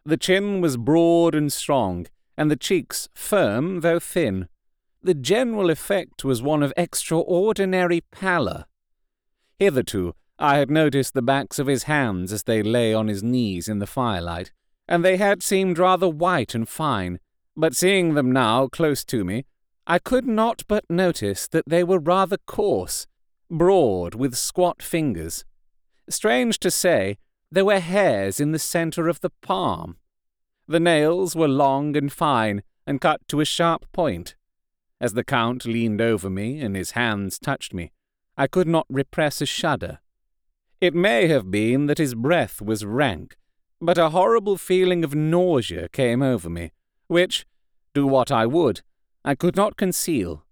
The 0.04 0.16
chin 0.16 0.60
was 0.60 0.76
broad 0.76 1.34
and 1.34 1.52
strong, 1.52 2.06
and 2.36 2.50
the 2.50 2.56
cheeks 2.56 3.08
firm 3.14 3.80
though 3.80 3.98
thin. 3.98 4.48
The 5.02 5.14
general 5.14 5.70
effect 5.70 6.24
was 6.24 6.42
one 6.42 6.62
of 6.62 6.72
extraordinary 6.76 8.02
pallor. 8.10 8.66
Hitherto, 9.58 10.14
I 10.38 10.56
had 10.56 10.70
noticed 10.70 11.12
the 11.12 11.22
backs 11.22 11.58
of 11.58 11.66
his 11.66 11.82
hands 11.82 12.32
as 12.32 12.44
they 12.44 12.62
lay 12.62 12.94
on 12.94 13.08
his 13.08 13.22
knees 13.22 13.68
in 13.68 13.78
the 13.78 13.86
firelight, 13.86 14.52
and 14.88 15.04
they 15.04 15.18
had 15.18 15.42
seemed 15.42 15.78
rather 15.78 16.08
white 16.08 16.54
and 16.54 16.68
fine, 16.68 17.20
but 17.56 17.76
seeing 17.76 18.14
them 18.14 18.32
now 18.32 18.66
close 18.68 19.04
to 19.04 19.22
me, 19.22 19.44
I 19.86 19.98
could 19.98 20.26
not 20.26 20.62
but 20.68 20.84
notice 20.88 21.48
that 21.48 21.68
they 21.68 21.82
were 21.82 21.98
rather 21.98 22.36
coarse, 22.46 23.06
broad, 23.50 24.14
with 24.14 24.36
squat 24.36 24.82
fingers. 24.82 25.44
Strange 26.08 26.58
to 26.60 26.70
say, 26.70 27.18
there 27.50 27.64
were 27.64 27.80
hairs 27.80 28.40
in 28.40 28.52
the 28.52 28.58
centre 28.58 29.08
of 29.08 29.20
the 29.20 29.30
palm. 29.42 29.96
The 30.68 30.80
nails 30.80 31.34
were 31.34 31.48
long 31.48 31.96
and 31.96 32.12
fine, 32.12 32.62
and 32.86 33.00
cut 33.00 33.26
to 33.28 33.40
a 33.40 33.44
sharp 33.44 33.90
point. 33.92 34.36
As 35.00 35.14
the 35.14 35.24
Count 35.24 35.64
leaned 35.64 36.00
over 36.00 36.28
me 36.28 36.60
and 36.60 36.76
his 36.76 36.92
hands 36.92 37.38
touched 37.38 37.74
me, 37.74 37.90
I 38.36 38.46
could 38.46 38.68
not 38.68 38.86
repress 38.88 39.40
a 39.40 39.46
shudder. 39.46 39.98
It 40.80 40.94
may 40.94 41.26
have 41.26 41.50
been 41.50 41.86
that 41.86 41.98
his 41.98 42.14
breath 42.14 42.62
was 42.62 42.84
rank, 42.84 43.36
but 43.80 43.98
a 43.98 44.10
horrible 44.10 44.56
feeling 44.56 45.04
of 45.04 45.14
nausea 45.14 45.88
came 45.88 46.22
over 46.22 46.48
me, 46.48 46.72
which, 47.06 47.46
do 47.94 48.06
what 48.06 48.30
I 48.30 48.46
would, 48.46 48.82
I 49.24 49.34
could 49.34 49.56
not 49.56 49.76
conceal. 49.76 50.44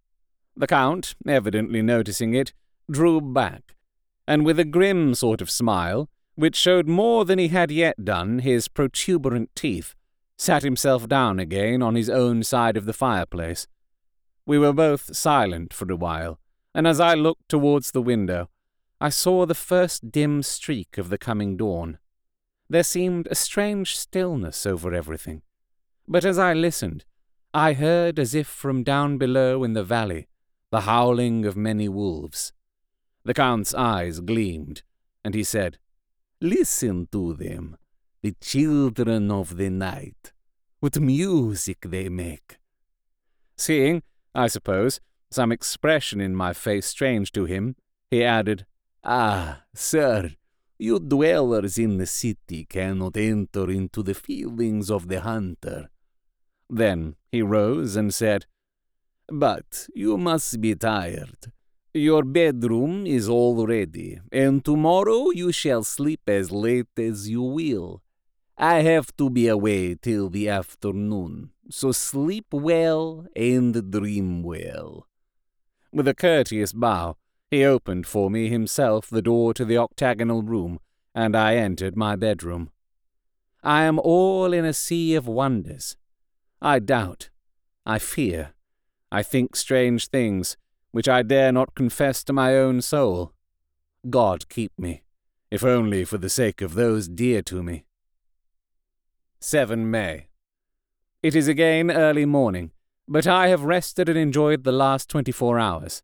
The 0.57 0.67
Count, 0.67 1.15
evidently 1.27 1.83
noticing 1.83 2.35
it, 2.35 2.53
drew 2.91 3.21
back, 3.21 3.75
and 4.27 4.45
with 4.45 4.59
a 4.59 4.65
grim 4.65 5.15
sort 5.15 5.41
of 5.41 5.51
smile, 5.51 6.09
which 6.35 6.57
showed 6.57 6.87
more 6.87 7.25
than 7.25 7.39
he 7.39 7.49
had 7.49 7.71
yet 7.71 8.05
done 8.05 8.41
his 8.41 8.69
protuberant 8.69 9.51
teeth, 9.55 9.95
sat 10.37 10.63
himself 10.63 11.09
down 11.09 11.39
again 11.41 11.83
on 11.83 11.95
his 11.95 12.11
own 12.11 12.43
side 12.43 12.77
of 12.77 12.85
the 12.85 12.93
fireplace. 12.93 13.67
We 14.47 14.59
were 14.59 14.73
both 14.73 15.17
silent 15.17 15.73
for 15.73 15.91
a 15.91 15.97
while, 15.97 16.39
and 16.75 16.87
as 16.87 17.01
I 17.01 17.15
looked 17.15 17.49
towards 17.49 17.91
the 17.91 18.03
window, 18.03 18.49
I 19.01 19.09
saw 19.09 19.47
the 19.47 19.55
first 19.55 20.11
dim 20.11 20.43
streak 20.43 20.99
of 20.99 21.09
the 21.09 21.19
coming 21.19 21.57
dawn. 21.57 21.99
There 22.69 22.83
seemed 22.83 23.29
a 23.31 23.35
strange 23.35 23.97
stillness 23.97 24.67
over 24.67 24.93
everything, 24.93 25.43
but 26.07 26.25
as 26.25 26.39
I 26.39 26.53
listened, 26.53 27.05
I 27.59 27.73
heard 27.73 28.21
as 28.21 28.37
if 28.37 28.47
from 28.47 28.85
down 28.85 29.19
below 29.19 29.65
in 29.65 29.73
the 29.73 29.83
valley 29.83 30.29
the 30.71 30.83
howling 30.83 31.45
of 31.45 31.57
many 31.57 31.89
wolves. 31.89 32.53
The 33.25 33.35
Count's 33.35 33.75
eyes 33.75 34.21
gleamed, 34.21 34.83
and 35.25 35.35
he 35.35 35.43
said, 35.43 35.77
Listen 36.41 37.09
to 37.11 37.35
them, 37.35 37.77
the 38.23 38.37
children 38.41 39.33
of 39.33 39.57
the 39.57 39.71
night. 39.71 40.33
What 40.79 41.01
music 41.01 41.79
they 41.81 42.09
make! 42.09 42.59
Seeing, 43.57 44.05
I 44.37 44.47
suppose, 44.47 45.01
some 45.29 45.51
expression 45.51 46.21
in 46.21 46.37
my 46.37 46.53
face 46.53 46.87
strange 46.87 47.33
to 47.33 47.45
him, 47.45 47.75
he 48.09 48.23
added, 48.23 48.67
Ah, 49.03 49.65
sir, 49.75 50.31
you 50.79 51.01
dwellers 51.01 51.77
in 51.77 51.99
the 51.99 52.07
city 52.07 52.67
cannot 52.67 53.17
enter 53.17 53.69
into 53.69 54.05
the 54.05 54.15
feelings 54.15 54.93
of 54.93 55.09
the 55.09 55.23
hunter. 55.23 55.91
Then 56.71 57.17
he 57.31 57.43
rose 57.43 57.97
and 57.97 58.13
said, 58.13 58.47
But 59.29 59.89
you 59.95 60.17
must 60.17 60.61
be 60.61 60.75
tired. 60.75 61.53
Your 61.95 62.23
bedroom 62.23 63.07
is 63.07 63.29
all 63.29 63.67
ready, 63.67 64.21
and 64.31 64.65
tomorrow 64.65 65.31
you 65.31 65.53
shall 65.53 65.83
sleep 65.83 66.21
as 66.29 66.53
late 66.53 66.99
as 66.99 67.29
you 67.29 67.43
will. 67.43 68.03
I 68.59 68.83
have 68.83 69.17
to 69.17 69.31
be 69.31 69.49
away 69.49 69.95
till 69.95 70.29
the 70.29 70.49
afternoon, 70.49 71.51
so 71.71 71.93
sleep 71.93 72.47
well 72.53 73.27
and 73.37 73.91
dream 73.91 74.43
well. 74.43 75.07
With 75.93 76.09
a 76.09 76.15
courteous 76.15 76.73
bow, 76.73 77.17
he 77.51 77.65
opened 77.65 78.07
for 78.07 78.31
me 78.31 78.49
himself 78.49 79.09
the 79.09 79.23
door 79.23 79.55
to 79.55 79.65
the 79.65 79.79
octagonal 79.79 80.43
room, 80.43 80.81
and 81.15 81.35
I 81.35 81.57
entered 81.57 81.97
my 81.97 82.15
bedroom. 82.17 82.71
I 83.63 83.85
am 83.85 83.99
all 83.99 84.53
in 84.53 84.65
a 84.65 84.73
sea 84.73 85.15
of 85.15 85.27
wonders. 85.27 85.97
I 86.61 86.79
doubt, 86.81 87.31
I 87.87 87.99
fear, 87.99 88.55
I 89.13 89.23
think 89.23 89.55
strange 89.55 90.09
things, 90.09 90.57
which 90.91 91.09
I 91.09 91.23
dare 91.23 91.53
not 91.53 91.75
confess 91.75 92.25
to 92.25 92.33
my 92.33 92.57
own 92.57 92.83
soul. 92.83 93.33
God 94.11 94.49
keep 94.49 94.73
me, 94.79 95.03
if 95.51 95.63
only 95.63 96.05
for 96.05 96.19
the 96.19 96.29
sake 96.29 96.61
of 96.61 96.75
those 96.75 97.09
dear 97.09 97.43
to 97.43 97.63
me. 97.63 97.85
7 99.41 99.89
May. 99.91 100.27
It 101.23 101.37
is 101.37 101.49
again 101.49 101.91
early 101.91 102.27
morning, 102.27 102.73
but 103.07 103.27
I 103.27 103.49
have 103.49 103.63
rested 103.63 104.09
and 104.09 104.19
enjoyed 104.19 104.65
the 104.65 104.73
last 104.73 105.09
twenty 105.09 105.33
four 105.33 105.59
hours. 105.59 106.03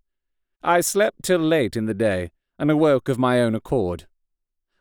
I 0.63 0.81
slept 0.81 1.25
till 1.25 1.41
late 1.41 1.77
in 1.77 1.87
the 1.87 1.95
day, 1.95 2.31
and 2.59 2.71
awoke 2.71 3.09
of 3.09 3.19
my 3.19 3.41
own 3.41 3.55
accord. 3.55 4.07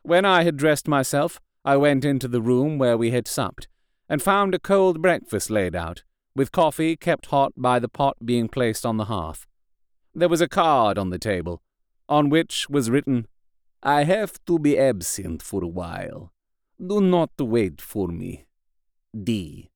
When 0.02 0.24
I 0.24 0.44
had 0.44 0.56
dressed 0.56 0.88
myself, 0.88 1.40
I 1.64 1.76
went 1.76 2.04
into 2.04 2.28
the 2.28 2.40
room 2.40 2.78
where 2.78 2.96
we 2.96 3.10
had 3.10 3.26
supped, 3.28 3.68
and 4.08 4.22
found 4.22 4.54
a 4.54 4.58
cold 4.58 5.00
breakfast 5.00 5.50
laid 5.50 5.74
out, 5.74 6.02
with 6.36 6.52
coffee 6.52 6.96
kept 6.96 7.26
hot 7.26 7.52
by 7.56 7.78
the 7.78 7.88
pot 7.88 8.16
being 8.24 8.48
placed 8.48 8.84
on 8.84 8.96
the 8.96 9.06
hearth. 9.06 9.46
There 10.14 10.28
was 10.28 10.40
a 10.40 10.48
card 10.48 10.98
on 10.98 11.10
the 11.10 11.18
table, 11.18 11.62
on 12.08 12.28
which 12.28 12.68
was 12.68 12.90
written, 12.90 13.26
I 13.82 14.04
have 14.04 14.44
to 14.46 14.58
be 14.58 14.78
absent 14.78 15.42
for 15.42 15.62
a 15.62 15.68
while. 15.68 16.32
Do 16.84 17.00
not 17.00 17.30
wait 17.38 17.80
for 17.80 18.08
me. 18.08 18.46
D. 19.12 19.70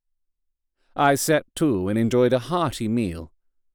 I 0.97 1.15
set 1.15 1.45
to 1.57 1.89
and 1.89 1.99
enjoyed 1.99 2.33
a 2.33 2.39
hearty 2.39 2.89
meal. 2.89 3.31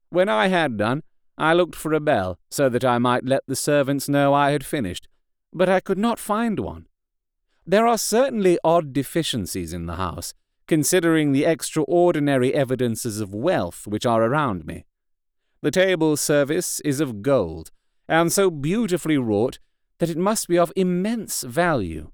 When 0.10 0.29
I 0.29 0.48
had 0.48 0.77
done, 0.77 1.03
I 1.38 1.53
looked 1.53 1.75
for 1.75 1.93
a 1.93 2.00
bell 2.00 2.38
so 2.51 2.69
that 2.69 2.83
I 2.83 2.98
might 2.98 3.25
let 3.25 3.43
the 3.48 3.55
servants 3.55 4.10
know 4.10 4.33
I 4.33 4.51
had 4.51 4.65
finished, 4.65 5.07
but 5.53 5.69
I 5.69 5.79
could 5.79 5.98
not 5.98 6.19
find 6.19 6.60
one. 6.60 6.88
There 7.65 7.88
are 7.88 7.98
certainly 7.98 8.60
odd 8.63 8.91
deficiencies 8.91 9.72
in 9.72 9.86
the 9.86 9.95
house, 9.95 10.33
considering 10.74 11.34
the 11.34 11.46
extraordinary 11.46 12.51
evidences 12.51 13.22
of 13.22 13.32
wealth 13.32 13.86
which 13.86 14.08
are 14.08 14.24
around 14.24 14.65
me. 14.65 14.84
The 15.62 15.70
table 15.70 16.18
service 16.18 16.80
is 16.80 17.00
of 17.00 17.22
gold, 17.22 17.70
and 18.10 18.32
so 18.32 18.50
beautifully 18.50 19.20
wrought 19.20 19.60
that 20.00 20.10
it 20.10 20.18
must 20.18 20.48
be 20.48 20.58
of 20.58 20.74
immense 20.75 21.44
value. 21.44 22.10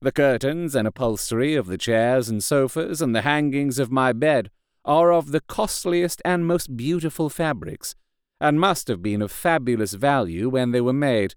The 0.00 0.12
curtains 0.12 0.76
and 0.76 0.86
upholstery 0.86 1.56
of 1.56 1.66
the 1.66 1.76
chairs 1.76 2.28
and 2.28 2.40
sofas 2.44 3.02
and 3.02 3.16
the 3.16 3.22
hangings 3.22 3.80
of 3.80 3.90
my 3.90 4.12
bed 4.12 4.52
are 4.84 5.12
of 5.12 5.32
the 5.32 5.40
costliest 5.40 6.22
and 6.24 6.46
most 6.46 6.76
beautiful 6.76 7.28
fabrics, 7.28 7.96
and 8.40 8.60
must 8.60 8.86
have 8.86 9.02
been 9.02 9.20
of 9.20 9.32
fabulous 9.32 9.94
value 9.94 10.48
when 10.48 10.70
they 10.70 10.80
were 10.80 10.92
made, 10.92 11.34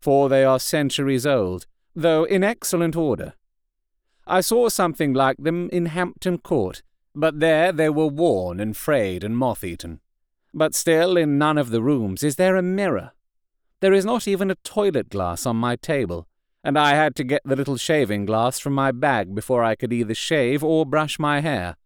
for 0.00 0.28
they 0.28 0.44
are 0.44 0.60
centuries 0.60 1.26
old, 1.26 1.66
though 1.96 2.22
in 2.22 2.44
excellent 2.44 2.94
order. 2.94 3.34
I 4.30 4.42
saw 4.42 4.68
something 4.68 5.14
like 5.14 5.38
them 5.38 5.70
in 5.72 5.86
Hampton 5.86 6.36
Court, 6.38 6.82
but 7.14 7.40
there 7.40 7.72
they 7.72 7.88
were 7.88 8.08
worn 8.08 8.60
and 8.60 8.76
frayed 8.76 9.24
and 9.24 9.36
moth-eaten. 9.36 10.00
But 10.52 10.74
still, 10.74 11.16
in 11.16 11.38
none 11.38 11.56
of 11.56 11.70
the 11.70 11.80
rooms 11.80 12.22
is 12.22 12.36
there 12.36 12.56
a 12.56 12.62
mirror. 12.62 13.12
There 13.80 13.94
is 13.94 14.04
not 14.04 14.28
even 14.28 14.50
a 14.50 14.56
toilet 14.56 15.08
glass 15.08 15.46
on 15.46 15.56
my 15.56 15.76
table, 15.76 16.28
and 16.62 16.78
I 16.78 16.94
had 16.94 17.14
to 17.16 17.24
get 17.24 17.40
the 17.44 17.56
little 17.56 17.78
shaving 17.78 18.26
glass 18.26 18.58
from 18.58 18.74
my 18.74 18.92
bag 18.92 19.34
before 19.34 19.64
I 19.64 19.74
could 19.74 19.94
either 19.94 20.14
shave 20.14 20.62
or 20.62 20.84
brush 20.84 21.18
my 21.18 21.40
hair. 21.40 21.76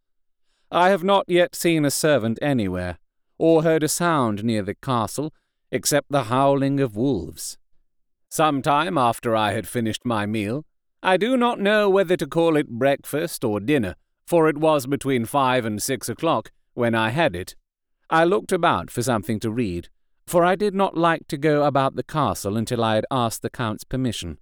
I 0.68 0.88
have 0.88 1.04
not 1.04 1.26
yet 1.28 1.54
seen 1.54 1.84
a 1.84 1.90
servant 1.92 2.40
anywhere, 2.42 2.99
or 3.38 3.62
heard 3.62 3.84
a 3.84 3.88
sound 3.88 4.42
near 4.42 4.62
the 4.62 4.75
castle, 4.75 5.32
except 5.70 6.11
the 6.11 6.25
howling 6.25 6.80
of 6.80 6.96
wolves. 6.96 7.56
Some 8.28 8.62
time 8.62 8.99
after 8.99 9.37
I 9.37 9.52
had 9.52 9.68
finished 9.68 10.04
my 10.04 10.26
meal, 10.26 10.64
I 11.02 11.16
do 11.16 11.37
not 11.37 11.61
know 11.61 11.90
whether 11.90 12.16
to 12.16 12.26
call 12.26 12.56
it 12.56 12.68
breakfast 12.68 13.44
or 13.44 13.59
dinner, 13.59 13.97
for 14.26 14.49
it 14.49 14.59
was 14.59 14.87
between 14.87 15.25
five 15.25 15.64
and 15.64 15.82
six 15.82 16.09
o'clock 16.09 16.52
when 16.75 16.94
I 16.94 17.11
had 17.11 17.37
it, 17.37 17.54
I 18.09 18.25
looked 18.25 18.52
about 18.52 18.90
for 18.90 19.02
something 19.02 19.40
to 19.40 19.50
read, 19.50 19.88
for 20.26 20.44
I 20.44 20.54
did 20.54 20.75
not 20.75 20.97
like 20.97 21.26
to 21.28 21.37
go 21.37 21.64
about 21.64 21.97
the 21.97 22.02
castle 22.02 22.56
until 22.56 22.85
I 22.85 22.97
had 22.97 23.06
asked 23.11 23.42
the 23.42 23.50
Count's 23.50 23.85
permission. 23.85 24.38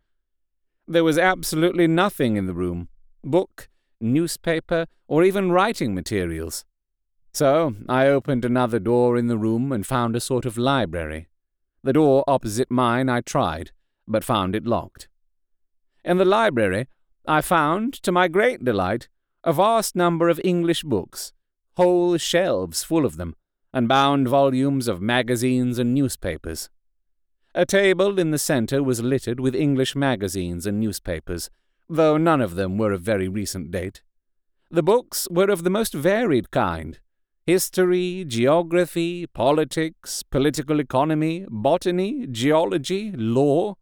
There 0.87 1.05
was 1.05 1.19
absolutely 1.19 1.87
nothing 1.87 2.37
in 2.37 2.47
the 2.47 2.55
room 2.55 2.88
book, 3.23 3.69
newspaper, 4.00 4.87
or 5.07 5.23
even 5.23 5.52
writing 5.52 5.95
materials. 5.95 6.64
So 7.33 7.75
I 7.88 8.07
opened 8.07 8.45
another 8.45 8.79
door 8.79 9.17
in 9.17 9.29
the 9.29 9.38
room 9.38 9.73
and 9.73 9.87
found 9.87 10.17
a 10.17 10.21
sort 10.21 10.47
of 10.47 10.59
library. 10.59 11.29
The 11.85 11.93
door 11.93 12.25
opposite 12.26 12.71
mine 12.71 13.09
I 13.09 13.21
tried, 13.21 13.71
but 14.09 14.25
found 14.25 14.57
it 14.57 14.67
locked. 14.67 15.09
In 16.04 16.16
the 16.16 16.25
library, 16.25 16.88
I 17.26 17.40
found, 17.40 17.95
to 18.02 18.12
my 18.12 18.28
great 18.28 18.64
delight, 18.64 19.09
a 19.45 19.52
vast 19.52 19.95
number 19.95 20.28
of 20.28 20.40
English 20.42 20.83
books, 20.83 21.33
whole 21.76 22.16
shelves 22.16 22.83
full 22.83 23.04
of 23.04 23.16
them, 23.16 23.37
and 23.73 23.88
bound 23.88 24.28
volumes 24.28 24.88
of 24.88 25.00
magazines 25.00 25.78
and 25.78 25.95
newspapers. 25.95 26.71
A 27.54 27.66
table 27.66 28.19
in 28.19 28.30
the 28.30 28.38
centre 28.38 28.83
was 28.83 29.02
littered 29.02 29.40
with 29.40 29.54
English 29.54 29.95
magazines 29.95 30.66
and 30.66 30.80
newspapers, 30.80 31.50
though 31.88 32.16
none 32.16 32.40
of 32.40 32.54
them 32.54 32.78
were 32.78 32.92
of 32.92 33.02
very 33.02 33.28
recent 33.28 33.71
date. 33.71 34.02
The 34.71 34.83
books 34.83 35.26
were 35.30 35.50
of 35.50 35.64
the 35.64 35.71
most 35.71 35.92
varied 35.92 36.50
kind 36.50 36.99
history, 37.47 38.25
geography, 38.28 39.26
politics, 39.26 40.23
political 40.23 40.78
economy, 40.78 41.45
botany, 41.49 42.26
geology, 42.28 43.11
law, 43.12 43.75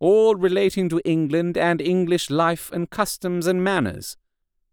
all 0.00 0.34
relating 0.34 0.88
to 0.88 1.00
England 1.04 1.56
and 1.56 1.80
English 1.80 2.30
life 2.30 2.72
and 2.72 2.90
customs 2.90 3.46
and 3.46 3.62
manners. 3.62 4.16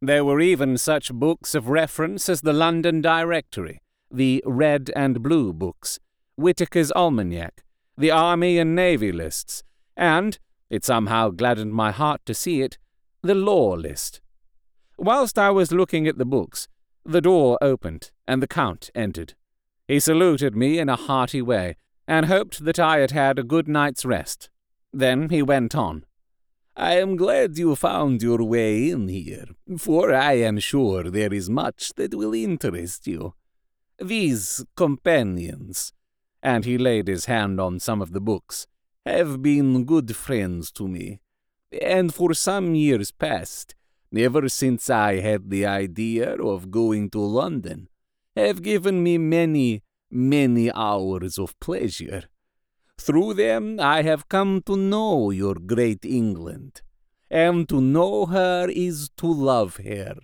There 0.02 0.24
were 0.24 0.40
even 0.40 0.78
such 0.78 1.14
books 1.14 1.54
of 1.54 1.70
reference 1.70 2.30
as 2.30 2.42
the 2.42 2.54
London 2.54 3.02
Directory, 3.02 3.82
the 4.10 4.44
Red 4.46 4.90
and 4.96 5.22
Blue 5.22 5.52
books, 5.54 6.00
Whitaker's 6.38 6.92
Almanac, 6.92 7.64
the 7.98 8.12
Army 8.12 8.58
and 8.58 8.74
Navy 8.74 9.12
lists, 9.12 9.64
and, 9.98 10.40
it 10.70 10.86
somehow 10.86 11.30
gladdened 11.30 11.74
my 11.74 11.92
heart 11.92 12.22
to 12.26 12.34
see 12.34 12.62
it, 12.62 12.78
the 13.22 13.36
Law 13.36 13.74
list. 13.74 14.22
Whilst 14.98 15.38
I 15.38 15.50
was 15.50 15.72
looking 15.72 16.08
at 16.08 16.18
the 16.18 16.26
books, 16.26 16.68
the 17.04 17.22
door 17.22 17.58
opened, 17.62 18.12
and 18.28 18.42
the 18.42 18.48
Count 18.48 18.90
entered. 18.94 19.34
He 19.88 20.00
saluted 20.00 20.56
me 20.56 20.80
in 20.80 20.90
a 20.90 20.96
hearty 20.96 21.42
way, 21.42 21.76
and 22.08 22.28
hoped 22.28 22.64
that 22.66 22.80
I 22.80 23.00
had 23.00 23.12
had 23.12 23.40
a 23.40 23.44
good 23.44 23.68
night's 23.68 24.06
rest. 24.06 24.50
Then 24.94 25.30
he 25.30 25.42
went 25.42 25.76
on. 25.76 26.06
I 26.76 27.00
am 27.00 27.16
glad 27.16 27.58
you 27.58 27.76
found 27.76 28.22
your 28.22 28.44
way 28.44 28.92
in 28.92 29.08
here, 29.08 29.48
for 29.78 30.14
I 30.14 30.34
am 30.34 30.60
sure 30.60 31.04
there 31.10 31.34
is 31.34 31.50
much 31.50 31.94
that 31.96 32.14
will 32.14 32.34
interest 32.34 33.08
you. 33.08 33.34
These 34.00 34.64
companions, 34.76 35.92
and 36.44 36.66
he 36.66 36.78
laid 36.78 37.08
his 37.08 37.26
hand 37.26 37.60
on 37.60 37.80
some 37.80 38.00
of 38.00 38.12
the 38.12 38.22
books, 38.22 38.68
have 39.08 39.42
been 39.42 39.86
good 39.86 40.16
friends 40.16 40.72
to 40.74 40.88
me, 40.88 41.20
and 41.82 42.14
for 42.14 42.34
some 42.36 42.76
years 42.76 43.12
past, 43.12 43.74
ever 44.16 44.48
since 44.48 44.90
I 44.90 45.20
had 45.20 45.50
the 45.50 45.66
idea 45.66 46.36
of 46.36 46.70
going 46.70 47.10
to 47.10 47.20
London, 47.20 47.90
have 48.36 48.62
given 48.62 49.02
me 49.02 49.18
many, 49.18 49.82
many 50.12 50.72
hours 50.72 51.40
of 51.40 51.60
pleasure. 51.60 52.26
Through 53.00 53.36
them 53.36 53.80
I 53.80 54.02
have 54.02 54.28
come 54.28 54.62
to 54.64 54.76
know 54.76 55.32
your 55.32 55.56
great 55.56 56.04
England, 56.04 56.82
and 57.30 57.68
to 57.70 57.80
know 57.80 58.26
her 58.26 58.68
is 58.70 59.10
to 59.18 59.28
love 59.28 59.78
her. 59.78 60.16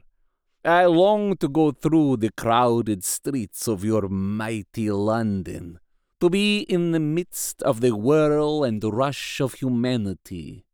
I 0.66 0.86
long 0.86 1.38
to 1.38 1.50
go 1.50 1.72
through 1.72 2.18
the 2.18 2.32
crowded 2.32 3.04
streets 3.04 3.68
of 3.68 3.84
your 3.84 4.08
mighty 4.10 4.90
London, 4.90 5.80
to 6.20 6.30
be 6.30 6.60
in 6.62 6.92
the 6.92 7.00
midst 7.00 7.62
of 7.64 7.82
the 7.82 7.96
whirl 7.96 8.64
and 8.64 8.82
rush 8.84 9.42
of 9.42 9.56
humanity, 9.56 10.66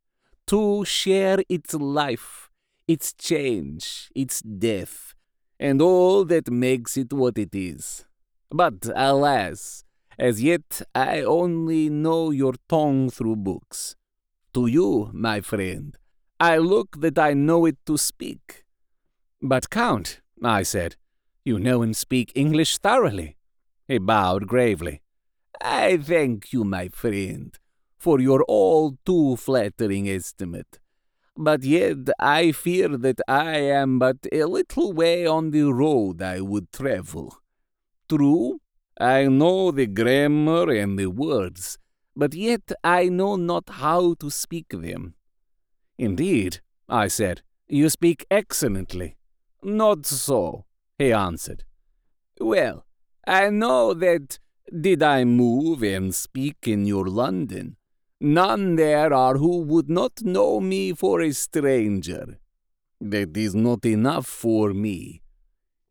to 0.46 0.86
share 0.86 1.40
its 1.50 1.74
life, 1.74 2.50
its 2.88 3.14
change, 3.14 4.12
its 4.16 4.42
death, 4.42 5.16
and 5.60 5.82
all 5.82 6.24
that 6.26 6.52
makes 6.52 6.98
it 6.98 7.12
what 7.12 7.38
it 7.38 7.54
is. 7.54 8.06
But 8.52 8.90
alas, 8.96 9.84
as 10.20 10.44
yet 10.44 10.82
I 10.94 11.22
only 11.22 11.90
know 11.90 12.32
your 12.32 12.54
tongue 12.68 13.10
through 13.10 13.38
books. 13.38 13.96
To 14.54 14.68
you, 14.68 15.10
my 15.14 15.42
friend, 15.42 15.98
I 16.40 16.58
look 16.58 17.00
that 17.00 17.18
I 17.18 17.34
know 17.34 17.66
it 17.66 17.78
to 17.86 17.98
speak. 17.98 18.66
But, 19.42 19.70
Count, 19.70 20.22
I 20.44 20.64
said, 20.64 20.98
you 21.46 21.58
know 21.58 21.82
and 21.82 21.96
speak 21.96 22.32
English 22.36 22.78
thoroughly. 22.78 23.38
He 23.88 23.98
bowed 23.98 24.48
gravely. 24.48 25.02
I 25.62 25.98
thank 25.98 26.52
you, 26.54 26.64
my 26.64 26.90
friend, 26.90 27.58
for 27.98 28.20
your 28.20 28.44
all 28.44 28.98
too 29.06 29.38
flattering 29.38 30.10
estimate. 30.10 30.80
But 31.38 31.64
yet 31.64 32.10
I 32.20 32.52
fear 32.52 32.98
that 32.98 33.22
I 33.28 33.58
am 33.58 34.00
but 34.00 34.18
a 34.32 34.44
little 34.44 34.92
way 34.92 35.26
on 35.26 35.52
the 35.52 35.72
road 35.72 36.22
I 36.22 36.42
would 36.42 36.72
travel. 36.74 37.38
True, 38.10 38.60
I 39.00 39.28
know 39.28 39.72
the 39.72 39.88
grammar 39.88 40.70
and 40.72 41.00
the 41.00 41.08
words, 41.08 41.78
but 42.16 42.34
yet 42.34 42.72
I 42.84 43.08
know 43.08 43.38
not 43.38 43.70
how 43.70 44.16
to 44.16 44.30
speak 44.30 44.70
them. 44.70 45.14
Indeed, 45.98 46.60
I 46.90 47.08
said, 47.08 47.42
you 47.68 47.90
speak 47.90 48.26
excellently. 48.30 49.16
Not 49.64 50.06
so, 50.06 50.66
he 50.98 51.14
answered. 51.14 51.64
Well, 52.42 52.86
I 53.26 53.50
know 53.50 53.94
that, 53.94 54.40
did 54.82 55.02
I 55.02 55.24
move 55.24 55.82
and 55.84 56.14
speak 56.14 56.68
in 56.68 56.86
your 56.86 57.08
London, 57.08 57.78
none 58.20 58.76
there 58.76 59.14
are 59.14 59.38
who 59.38 59.62
would 59.62 59.90
not 59.90 60.22
know 60.24 60.60
me 60.60 60.94
for 60.94 61.22
a 61.22 61.32
stranger. 61.32 62.40
That 63.00 63.38
is 63.38 63.56
not 63.56 63.86
enough 63.86 64.26
for 64.26 64.74
me. 64.74 65.22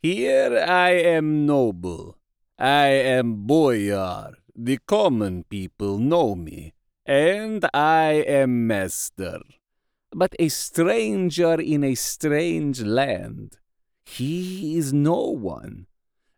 Here 0.02 0.58
I 0.68 0.90
am 0.90 1.46
noble, 1.46 2.18
I 2.60 2.88
am 2.88 3.46
boyar, 3.46 4.32
the 4.56 4.78
common 4.84 5.44
people 5.44 5.96
know 5.96 6.34
me, 6.34 6.74
and 7.06 7.64
I 7.72 8.24
am 8.26 8.66
master. 8.66 9.38
But 10.10 10.34
a 10.40 10.48
stranger 10.48 11.60
in 11.60 11.84
a 11.84 11.94
strange 11.94 12.82
land, 12.82 13.58
he 14.04 14.76
is 14.76 14.92
no 14.92 15.20
one. 15.30 15.86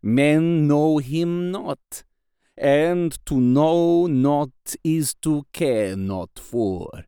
Men 0.03 0.67
know 0.67 0.99
him 0.99 1.49
not, 1.49 2.03
and 2.55 3.17
to 3.25 3.41
know 3.41 4.05
not 4.05 4.51
is 4.83 5.15
to 5.23 5.47
care 5.53 5.95
not 5.95 6.29
for. 6.35 7.05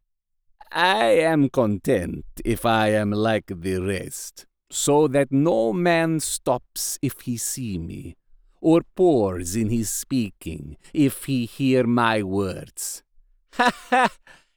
I 0.72 1.06
am 1.22 1.50
content 1.50 2.26
if 2.44 2.66
I 2.66 2.88
am 2.88 3.12
like 3.12 3.62
the 3.62 3.78
rest, 3.78 4.48
so 4.72 5.08
that 5.10 5.32
no 5.32 5.72
man 5.72 6.20
stops 6.20 6.98
if 7.04 7.22
he 7.22 7.38
see 7.38 7.78
me 7.78 8.16
or 8.64 8.80
pause 8.96 9.58
in 9.58 9.70
his 9.70 9.90
speaking, 9.90 10.78
if 10.94 11.26
he 11.26 11.46
hear 11.46 11.86
my 11.86 12.24
words. 12.24 13.04
Ha 13.56 13.70
ha! 13.90 14.10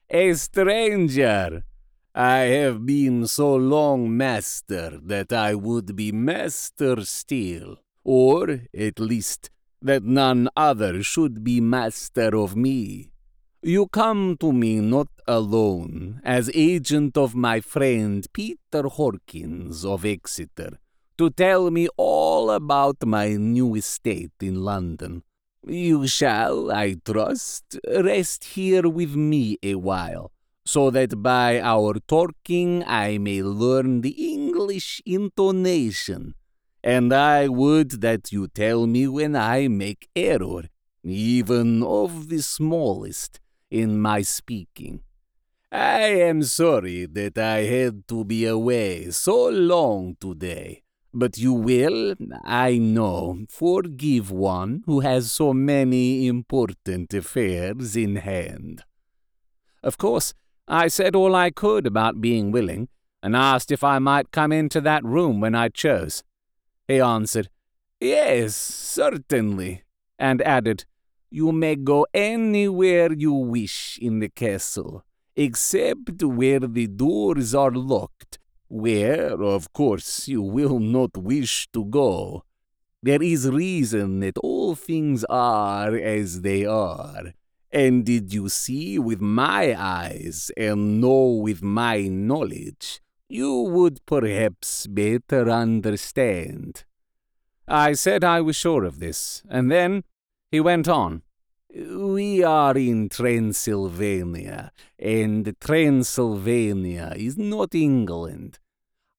A 0.09 0.33
stranger! 0.35 1.65
I 2.15 2.39
have 2.63 2.87
been 2.87 3.27
so 3.27 3.57
long 3.57 4.17
master 4.17 4.99
that 5.03 5.33
I 5.33 5.55
would 5.55 5.97
be 5.97 6.13
master 6.13 7.05
still, 7.05 7.79
or, 8.05 8.61
at 8.73 9.01
least, 9.01 9.51
that 9.83 10.05
none 10.05 10.49
other 10.57 11.03
should 11.03 11.43
be 11.43 11.61
master 11.61 12.31
of 12.37 12.57
me. 12.57 13.11
You 13.61 13.89
come 13.89 14.37
to 14.39 14.53
me 14.53 14.79
not 14.79 15.09
alone, 15.27 16.21
as 16.25 16.49
agent 16.55 17.19
of 17.19 17.35
my 17.35 17.61
friend 17.61 18.25
Peter 18.33 18.85
Hawkins 18.85 19.85
of 19.85 20.05
Exeter, 20.05 20.79
to 21.19 21.31
tell 21.31 21.71
me 21.71 21.89
all 21.97 22.51
about 22.51 22.97
my 23.05 23.37
new 23.37 23.75
estate 23.75 24.33
in 24.41 24.63
London. 24.63 25.23
You 25.67 26.07
shall, 26.07 26.71
I 26.71 26.97
trust, 27.05 27.79
rest 27.89 28.45
here 28.45 28.89
with 28.89 29.17
me 29.17 29.59
a 29.63 29.75
while, 29.75 30.31
so 30.65 30.91
that 30.91 31.23
by 31.23 31.61
our 31.61 31.95
talking 32.07 32.85
I 32.87 33.19
may 33.19 33.43
learn 33.43 34.03
the 34.03 34.33
English 34.33 35.03
intonation. 35.05 36.35
And 36.85 37.13
I 37.13 37.49
would 37.49 38.01
that 38.03 38.31
you 38.31 38.47
tell 38.47 38.87
me 38.87 39.09
when 39.09 39.35
I 39.35 39.67
make 39.67 40.09
error, 40.15 40.65
even 41.03 41.83
of 41.83 42.29
the 42.29 42.43
smallest, 42.43 43.41
in 43.71 44.01
my 44.01 44.23
speaking. 44.23 45.01
I 45.73 46.03
am 46.31 46.45
sorry 46.45 47.07
that 47.07 47.37
I 47.39 47.65
had 47.65 48.07
to 48.09 48.25
be 48.25 48.47
away 48.47 49.11
so 49.11 49.49
long 49.49 50.17
today. 50.21 50.85
But 51.19 51.39
you 51.39 51.55
will, 51.55 52.15
I 52.45 52.77
know, 52.77 53.47
forgive 53.49 54.31
one 54.31 54.83
who 54.85 55.01
has 55.01 55.33
so 55.33 55.55
many 55.55 56.27
important 56.27 57.15
affairs 57.15 57.97
in 57.97 58.17
hand. 58.17 58.83
Of 59.83 59.97
course, 59.97 60.35
I 60.69 60.89
said 60.89 61.17
all 61.17 61.35
I 61.35 61.51
could 61.51 61.87
about 61.87 62.21
being 62.21 62.51
willing, 62.51 62.89
and 63.23 63.35
asked 63.35 63.73
if 63.73 63.83
I 63.83 63.99
might 63.99 64.31
come 64.31 64.53
into 64.53 64.79
that 64.83 65.03
room 65.05 65.41
when 65.41 65.55
I 65.55 65.71
chose. 65.71 66.23
He 66.87 67.01
answered, 67.01 67.49
Yes, 67.99 68.55
certainly, 68.55 69.85
and 70.19 70.43
added, 70.43 70.85
You 71.31 71.51
may 71.51 71.77
go 71.77 72.07
anywhere 72.13 73.11
you 73.11 73.33
wish 73.33 73.99
in 74.03 74.19
the 74.19 74.29
castle, 74.29 75.03
except 75.35 76.23
where 76.23 76.61
the 76.61 76.87
doors 76.89 77.55
are 77.55 77.71
locked, 77.71 78.39
where, 78.69 79.43
of 79.43 79.73
course, 79.73 80.29
you 80.29 80.43
will 80.43 80.79
not 80.79 81.17
wish 81.17 81.69
to 81.73 81.85
go. 81.85 82.43
There 83.03 83.23
is 83.23 83.49
reason 83.49 84.21
that 84.21 84.39
all 84.39 84.75
things 84.75 85.25
are 85.25 85.95
as 85.97 86.43
they 86.43 86.65
are. 86.65 87.33
And 87.71 88.05
did 88.05 88.33
you 88.33 88.49
see 88.49 88.99
with 88.99 89.21
my 89.21 89.75
eyes 89.79 90.51
and 90.57 91.01
know 91.01 91.27
with 91.29 91.63
my 91.63 92.03
knowledge, 92.03 93.01
you 93.29 93.63
would 93.63 94.05
perhaps 94.07 94.87
better 94.87 95.51
understand. 95.51 96.85
I 97.69 97.93
said 97.93 98.23
I 98.23 98.41
was 98.41 98.57
sure 98.57 98.85
of 98.85 99.01
this, 99.01 99.43
and 99.49 99.71
then 99.71 100.05
he 100.51 100.61
went 100.61 100.89
on. 100.89 101.23
We 101.79 102.43
are 102.43 102.75
in 102.79 103.11
Transylvania, 103.11 104.73
and 104.99 105.55
Transylvania 105.61 107.13
is 107.15 107.37
not 107.37 107.75
England. 107.75 108.59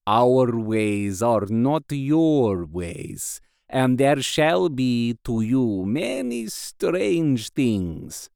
Our 0.08 0.58
ways 0.58 1.22
are 1.22 1.46
not 1.48 1.84
your 1.90 2.64
ways, 2.64 3.40
and 3.68 3.96
there 3.96 4.20
shall 4.22 4.68
be 4.70 5.16
to 5.22 5.40
you 5.40 5.84
many 5.86 6.48
strange 6.48 7.50
things. 7.50 8.28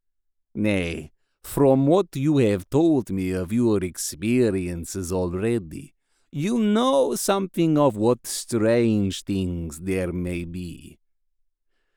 Nay, 0.54 1.10
from 1.42 1.88
what 1.88 2.14
you 2.14 2.38
have 2.38 2.70
told 2.70 3.10
me 3.10 3.32
of 3.32 3.52
your 3.52 3.82
experiences 3.82 5.12
already, 5.12 5.94
you 6.30 6.58
know 6.58 7.16
something 7.16 7.76
of 7.76 7.96
what 7.96 8.28
strange 8.28 9.24
things 9.24 9.80
there 9.80 10.12
may 10.12 10.44
be. 10.44 11.00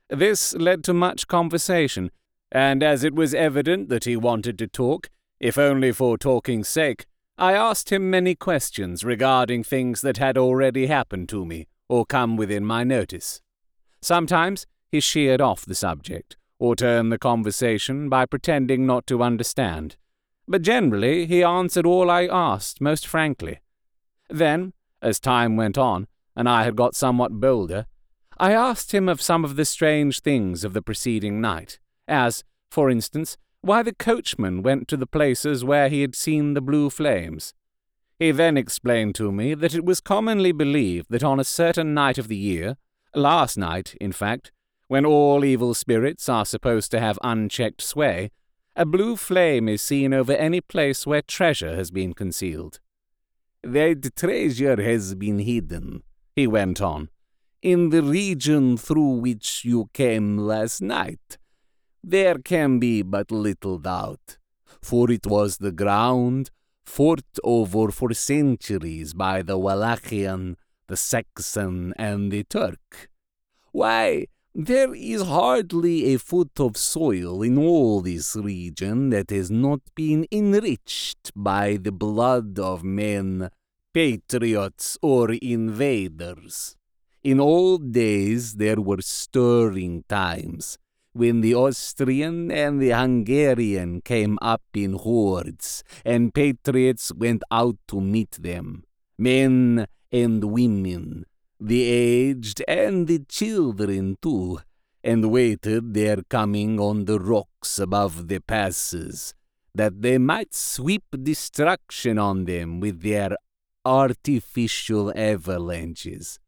This 0.10 0.54
led 0.54 0.84
to 0.86 0.94
much 0.94 1.28
conversation, 1.28 2.12
and 2.52 2.84
as 2.84 3.04
it 3.04 3.16
was 3.16 3.34
evident 3.34 3.90
that 3.90 4.06
he 4.06 4.16
wanted 4.16 4.58
to 4.60 4.68
talk, 4.68 5.10
if 5.40 5.58
only 5.58 5.92
for 5.92 6.18
talking's 6.18 6.68
sake, 6.68 7.06
I 7.38 7.54
asked 7.54 7.92
him 7.92 8.10
many 8.10 8.36
questions 8.36 9.04
regarding 9.04 9.64
things 9.64 10.02
that 10.02 10.18
had 10.18 10.38
already 10.38 10.88
happened 10.88 11.28
to 11.30 11.46
me 11.46 11.68
or 11.90 12.06
come 12.06 12.38
within 12.38 12.66
my 12.66 12.84
notice. 12.84 13.42
Sometimes 14.02 14.66
he 14.92 15.00
sheered 15.00 15.42
off 15.42 15.66
the 15.66 15.76
subject, 15.76 16.38
or 16.60 16.76
turned 16.76 17.12
the 17.12 17.18
conversation 17.18 18.10
by 18.10 18.26
pretending 18.26 18.86
not 18.86 19.06
to 19.08 19.24
understand, 19.24 19.98
but 20.48 20.62
generally 20.62 21.26
he 21.26 21.44
answered 21.44 21.86
all 21.86 22.10
I 22.10 22.28
asked 22.28 22.80
most 22.82 23.06
frankly. 23.08 23.60
Then, 24.30 24.74
as 25.02 25.20
time 25.20 25.56
went 25.58 25.78
on, 25.78 26.08
and 26.36 26.48
I 26.48 26.64
had 26.64 26.76
got 26.76 26.96
somewhat 26.96 27.40
bolder, 27.40 27.86
I 28.38 28.52
asked 28.52 28.94
him 28.94 29.08
of 29.08 29.22
some 29.22 29.46
of 29.46 29.56
the 29.56 29.66
strange 29.66 30.20
things 30.20 30.64
of 30.64 30.74
the 30.74 30.82
preceding 30.82 31.40
night, 31.40 31.80
as, 32.08 32.44
for 32.70 32.90
instance, 32.90 33.38
why 33.62 33.82
the 33.82 33.96
coachman 33.96 34.62
went 34.62 34.88
to 34.90 34.98
the 34.98 35.08
places 35.08 35.64
where 35.64 35.90
he 35.90 36.02
had 36.02 36.16
seen 36.16 36.54
the 36.54 36.62
blue 36.62 36.90
flames. 36.90 37.54
He 38.20 38.32
then 38.32 38.58
explained 38.58 39.16
to 39.16 39.32
me 39.32 39.54
that 39.56 39.74
it 39.74 39.86
was 39.86 40.00
commonly 40.00 40.52
believed 40.52 41.08
that 41.10 41.24
on 41.24 41.40
a 41.40 41.46
certain 41.46 41.94
night 41.94 42.18
of 42.18 42.28
the 42.28 42.36
year, 42.36 42.78
last 43.14 43.58
night, 43.58 43.96
in 44.00 44.12
fact, 44.12 44.52
when 44.88 45.06
all 45.06 45.44
evil 45.44 45.74
spirits 45.74 46.30
are 46.30 46.46
supposed 46.46 46.92
to 46.92 47.00
have 47.00 47.18
unchecked 47.24 47.82
sway, 47.82 48.32
a 48.76 48.86
blue 48.86 49.16
flame 49.16 49.68
is 49.70 49.82
seen 49.82 50.14
over 50.14 50.34
any 50.34 50.62
place 50.62 51.08
where 51.08 51.22
treasure 51.22 51.76
has 51.76 51.90
been 51.90 52.14
concealed. 52.14 52.80
That 53.64 54.16
treasure 54.16 54.82
has 54.82 55.16
been 55.16 55.40
hidden, 55.40 56.04
he 56.36 56.46
went 56.46 56.82
on, 56.82 57.10
in 57.66 57.90
the 57.90 58.04
region 58.04 58.78
through 58.78 59.16
which 59.26 59.66
you 59.66 59.90
came 59.92 60.38
last 60.38 60.84
night. 60.84 61.40
There 62.04 62.38
can 62.38 62.78
be 62.78 63.02
but 63.02 63.32
little 63.32 63.80
doubt, 63.80 64.38
for 64.84 65.10
it 65.10 65.26
was 65.26 65.58
the 65.58 65.72
ground 65.72 66.52
fought 66.86 67.40
over 67.44 67.90
for 67.90 68.14
centuries 68.14 69.16
by 69.16 69.42
the 69.42 69.58
Wallachian, 69.58 70.58
the 70.88 70.96
Saxon, 70.96 71.96
and 71.98 72.32
the 72.32 72.44
Turk. 72.44 73.10
Why, 73.72 74.28
there 74.54 74.94
is 74.94 75.24
hardly 75.24 76.14
a 76.14 76.20
foot 76.20 76.60
of 76.60 76.78
soil 76.78 77.42
in 77.42 77.58
all 77.58 78.02
this 78.02 78.36
region 78.36 79.10
that 79.10 79.32
has 79.32 79.50
not 79.50 79.82
been 79.96 80.28
enriched 80.32 81.32
by 81.36 81.78
the 81.82 81.92
blood 81.92 82.60
of 82.60 82.84
men, 82.84 83.50
patriots 83.92 85.00
or 85.02 85.32
invaders. 85.32 86.75
In 87.26 87.40
old 87.40 87.92
days 87.92 88.54
there 88.54 88.80
were 88.80 89.02
stirring 89.02 90.04
times, 90.08 90.78
when 91.12 91.42
the 91.42 91.56
Austrian 91.56 92.52
and 92.52 92.80
the 92.80 92.92
Hungarian 92.92 94.02
came 94.02 94.38
up 94.44 94.62
in 94.76 94.94
hordes, 94.94 95.84
and 96.06 96.36
patriots 96.36 97.12
went 97.12 97.42
out 97.50 97.78
to 97.88 98.00
meet 98.00 98.34
them, 98.34 98.84
men 99.18 99.88
and 100.12 100.44
women, 100.44 101.26
the 101.60 101.82
aged 101.86 102.62
and 102.68 103.08
the 103.08 103.26
children 103.28 104.20
too, 104.22 104.60
and 105.04 105.32
waited 105.32 105.96
their 105.96 106.22
coming 106.30 106.80
on 106.80 107.06
the 107.06 107.20
rocks 107.20 107.80
above 107.80 108.28
the 108.28 108.40
passes, 108.40 109.34
that 109.74 110.04
they 110.04 110.20
might 110.20 110.54
sweep 110.54 111.06
destruction 111.24 112.20
on 112.20 112.46
them 112.46 112.80
with 112.80 113.02
their 113.02 113.36
artificial 113.84 115.12
avalanches. 115.16 116.40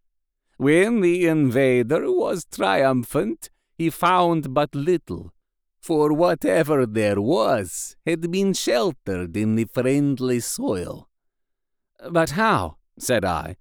When 0.57 1.01
the 1.01 1.27
invader 1.27 2.11
was 2.11 2.45
triumphant, 2.45 3.51
he 3.77 3.91
found 3.91 4.55
but 4.55 4.73
little, 4.73 5.31
for 5.79 6.11
whatever 6.11 6.87
there 6.87 7.21
was 7.21 7.95
had 8.07 8.31
been 8.31 8.53
sheltered 8.53 9.37
in 9.37 9.55
the 9.55 9.65
friendly 9.65 10.39
soil. 10.39 11.09
But 12.09 12.31
how, 12.31 12.77
said 12.97 13.23
I, 13.23 13.57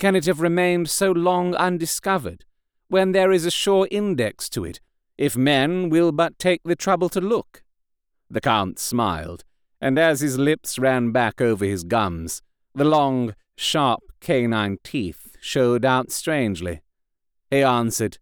can 0.00 0.16
it 0.16 0.26
have 0.26 0.40
remained 0.40 0.90
so 0.90 1.12
long 1.12 1.54
undiscovered, 1.54 2.44
when 2.88 3.12
there 3.12 3.30
is 3.30 3.46
a 3.46 3.50
sure 3.50 3.86
index 3.92 4.48
to 4.48 4.64
it, 4.64 4.80
if 5.16 5.36
men 5.36 5.90
will 5.90 6.10
but 6.10 6.40
take 6.40 6.62
the 6.64 6.74
trouble 6.74 7.08
to 7.10 7.20
look? 7.20 7.62
The 8.28 8.40
Count 8.40 8.80
smiled, 8.80 9.44
and 9.80 9.96
as 9.96 10.20
his 10.20 10.38
lips 10.38 10.76
ran 10.76 11.12
back 11.12 11.40
over 11.40 11.64
his 11.64 11.84
gums, 11.84 12.42
the 12.74 12.84
long, 12.84 13.36
sharp 13.56 14.00
canine 14.20 14.78
teeth 14.82 15.31
showed 15.42 15.84
out 15.84 16.12
strangely. 16.12 16.80
He 17.50 17.62
answered, 17.62 18.18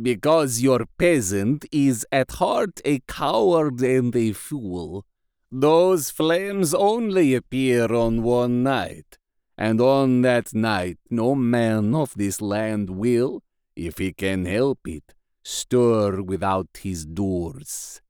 Because 0.00 0.62
your 0.62 0.86
peasant 0.98 1.66
is 1.70 2.06
at 2.10 2.32
heart 2.32 2.80
a 2.84 3.00
coward 3.06 3.80
and 3.82 4.16
a 4.16 4.32
fool. 4.32 5.04
Those 5.52 6.10
flames 6.10 6.74
only 6.74 7.34
appear 7.34 7.94
on 7.94 8.22
one 8.22 8.62
night 8.62 9.18
and 9.56 9.80
on 9.80 10.22
that 10.22 10.52
night 10.52 10.98
no 11.10 11.34
man 11.34 11.94
of 11.94 12.14
this 12.16 12.40
land 12.40 12.90
will, 12.90 13.42
if 13.76 13.98
he 13.98 14.12
can 14.12 14.46
help 14.46 14.80
it, 14.86 15.14
stir 15.44 16.22
without 16.22 16.68
his 16.80 17.04
doors. 17.04 18.00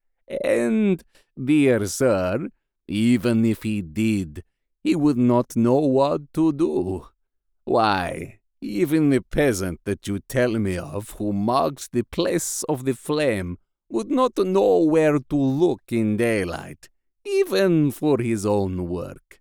And, 0.42 1.02
dear 1.42 1.86
sir, 1.86 2.48
even 2.88 3.44
if 3.44 3.62
he 3.62 3.82
did, 3.82 4.42
he 4.82 4.94
would 4.94 5.18
not 5.18 5.56
know 5.56 5.80
what 5.80 6.32
to 6.34 6.52
do. 6.52 7.08
Why, 7.64 8.40
even 8.64 9.10
the 9.10 9.20
peasant 9.20 9.78
that 9.84 10.08
you 10.08 10.18
tell 10.20 10.52
me 10.52 10.78
of, 10.78 11.10
who 11.18 11.32
marks 11.32 11.86
the 11.86 12.02
place 12.02 12.64
of 12.66 12.86
the 12.86 12.94
flame, 12.94 13.58
would 13.90 14.10
not 14.10 14.38
know 14.38 14.78
where 14.78 15.18
to 15.18 15.36
look 15.36 15.82
in 15.90 16.16
daylight, 16.16 16.88
even 17.26 17.90
for 17.90 18.18
his 18.18 18.46
own 18.46 18.88
work. 18.88 19.40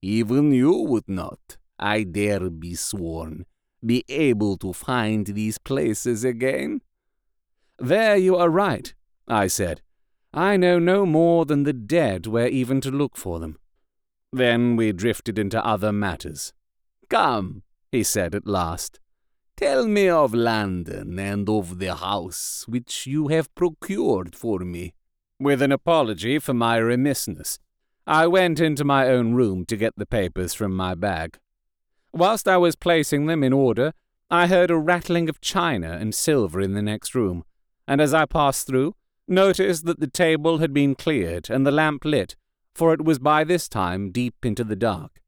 Even 0.00 0.52
you 0.52 0.72
would 0.72 1.06
not, 1.06 1.58
I 1.78 2.02
dare 2.02 2.48
be 2.48 2.74
sworn, 2.74 3.44
be 3.84 4.04
able 4.08 4.56
to 4.58 4.72
find 4.72 5.26
these 5.26 5.58
places 5.58 6.24
again? 6.24 6.80
There 7.78 8.16
you 8.16 8.36
are 8.36 8.48
right, 8.48 8.94
I 9.28 9.48
said. 9.48 9.82
I 10.32 10.56
know 10.56 10.78
no 10.78 11.04
more 11.04 11.44
than 11.44 11.64
the 11.64 11.74
dead 11.74 12.26
where 12.26 12.48
even 12.48 12.80
to 12.80 12.90
look 12.90 13.16
for 13.18 13.38
them. 13.38 13.58
Then 14.32 14.76
we 14.76 14.92
drifted 14.92 15.38
into 15.38 15.64
other 15.64 15.92
matters. 15.92 16.54
Come, 17.08 17.62
he 17.90 18.02
said 18.02 18.34
at 18.34 18.46
last. 18.46 19.00
Tell 19.56 19.86
me 19.86 20.08
of 20.08 20.34
London 20.34 21.18
and 21.18 21.48
of 21.48 21.78
the 21.78 21.94
house 21.94 22.64
which 22.68 23.06
you 23.06 23.28
have 23.28 23.54
procured 23.54 24.34
for 24.34 24.58
me. 24.58 24.92
With 25.40 25.62
an 25.62 25.72
apology 25.72 26.38
for 26.38 26.54
my 26.54 26.76
remissness, 26.76 27.58
I 28.06 28.26
went 28.26 28.60
into 28.60 28.84
my 28.84 29.08
own 29.08 29.34
room 29.34 29.64
to 29.66 29.76
get 29.76 29.94
the 29.96 30.06
papers 30.06 30.54
from 30.54 30.76
my 30.76 30.94
bag. 30.94 31.38
Whilst 32.12 32.46
I 32.46 32.56
was 32.56 32.76
placing 32.76 33.26
them 33.26 33.42
in 33.42 33.52
order, 33.52 33.92
I 34.30 34.46
heard 34.46 34.70
a 34.70 34.78
rattling 34.78 35.28
of 35.28 35.40
china 35.40 35.92
and 36.00 36.14
silver 36.14 36.60
in 36.60 36.74
the 36.74 36.82
next 36.82 37.14
room, 37.14 37.44
and 37.86 38.00
as 38.00 38.12
I 38.12 38.26
passed 38.26 38.66
through, 38.66 38.94
noticed 39.28 39.84
that 39.86 40.00
the 40.00 40.06
table 40.06 40.58
had 40.58 40.72
been 40.72 40.94
cleared 40.94 41.50
and 41.50 41.66
the 41.66 41.70
lamp 41.70 42.04
lit, 42.04 42.36
for 42.74 42.92
it 42.92 43.04
was 43.04 43.18
by 43.18 43.44
this 43.44 43.68
time 43.68 44.10
deep 44.10 44.44
into 44.44 44.64
the 44.64 44.76
dark. 44.76 45.20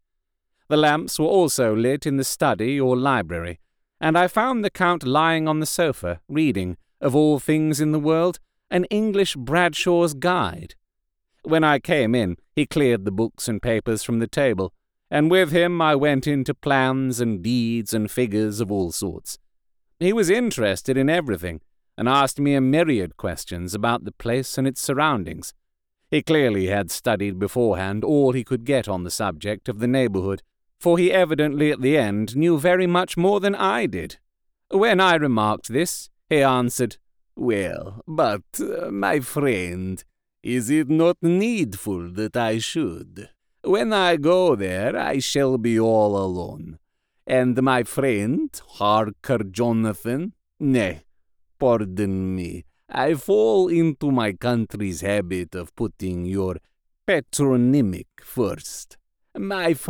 The 0.69 0.77
lamps 0.77 1.19
were 1.19 1.25
also 1.27 1.75
lit 1.75 2.05
in 2.05 2.19
the 2.19 2.25
study 2.25 2.79
or 2.79 2.95
library, 2.95 3.59
and 4.01 4.19
I 4.19 4.29
found 4.29 4.63
the 4.63 4.71
Count 4.71 5.03
lying 5.03 5.49
on 5.49 5.61
the 5.61 5.67
sofa, 5.67 6.21
reading, 6.29 6.77
of 7.01 7.17
all 7.17 7.39
things 7.39 7.81
in 7.81 7.93
the 7.93 7.99
world, 7.99 8.39
an 8.71 8.85
English 8.87 9.35
Bradshaw's 9.35 10.13
Guide. 10.13 10.75
When 11.43 11.65
I 11.65 11.79
came 11.79 12.15
in, 12.15 12.37
he 12.55 12.67
cleared 12.67 13.07
the 13.07 13.11
books 13.11 13.49
and 13.49 13.63
papers 13.63 14.03
from 14.03 14.19
the 14.19 14.27
table, 14.27 14.75
and 15.11 15.31
with 15.31 15.53
him 15.53 15.81
I 15.81 15.95
went 15.95 16.27
into 16.27 16.53
plans 16.53 17.19
and 17.19 17.43
deeds 17.43 17.95
and 17.95 18.11
figures 18.11 18.61
of 18.61 18.71
all 18.71 18.93
sorts. 18.93 19.39
He 19.99 20.13
was 20.13 20.29
interested 20.29 20.99
in 20.99 21.09
everything, 21.09 21.63
and 21.97 22.11
asked 22.11 22.39
me 22.39 22.55
a 22.55 22.61
myriad 22.61 23.17
questions 23.17 23.75
about 23.75 24.05
the 24.05 24.13
place 24.13 24.59
and 24.59 24.69
its 24.69 24.83
surroundings. 24.83 25.55
He 26.11 26.23
clearly 26.23 26.67
had 26.67 26.91
studied 26.91 27.39
beforehand 27.39 28.05
all 28.05 28.33
he 28.33 28.45
could 28.45 28.65
get 28.65 28.87
on 28.87 29.05
the 29.05 29.11
subject 29.11 29.69
of 29.71 29.79
the 29.79 29.89
neighbourhood, 29.89 30.43
for 30.79 30.99
he 30.99 31.13
evidently 31.13 31.71
at 31.71 31.83
the 31.83 31.97
end 31.97 32.37
knew 32.37 32.59
very 32.59 32.87
much 32.87 33.17
more 33.17 33.41
than 33.41 33.55
I 33.55 33.87
did. 33.87 34.19
When 34.71 35.01
I 35.01 35.15
remarked 35.15 35.69
this, 35.69 36.11
he 36.29 36.43
answered, 36.43 36.97
Well, 37.37 38.03
but, 38.07 38.43
uh, 38.61 38.91
my 38.91 39.21
friend, 39.21 40.03
is 40.43 40.71
it 40.71 40.89
not 40.89 41.17
needful 41.23 42.13
that 42.13 42.37
I 42.37 42.59
should? 42.59 43.31
When 43.63 43.93
I 43.93 44.17
go 44.17 44.55
there, 44.55 44.97
I 44.97 45.19
shall 45.19 45.59
be 45.59 45.79
all 45.81 46.17
alone. 46.17 46.79
And 47.27 47.61
my 47.63 47.83
friend, 47.83 48.49
Harker 48.79 49.45
Jonathan, 49.45 50.33
nay, 50.61 51.03
pardon 51.59 52.35
me, 52.35 52.65
I 52.89 53.15
fall 53.15 53.69
into 53.69 54.11
my 54.11 54.33
country's 54.33 55.03
habit 55.03 55.55
of 55.55 55.75
putting 55.75 56.25
your 56.25 56.57
patronymic 57.07 58.07
first. 58.23 58.97
My 59.37 59.75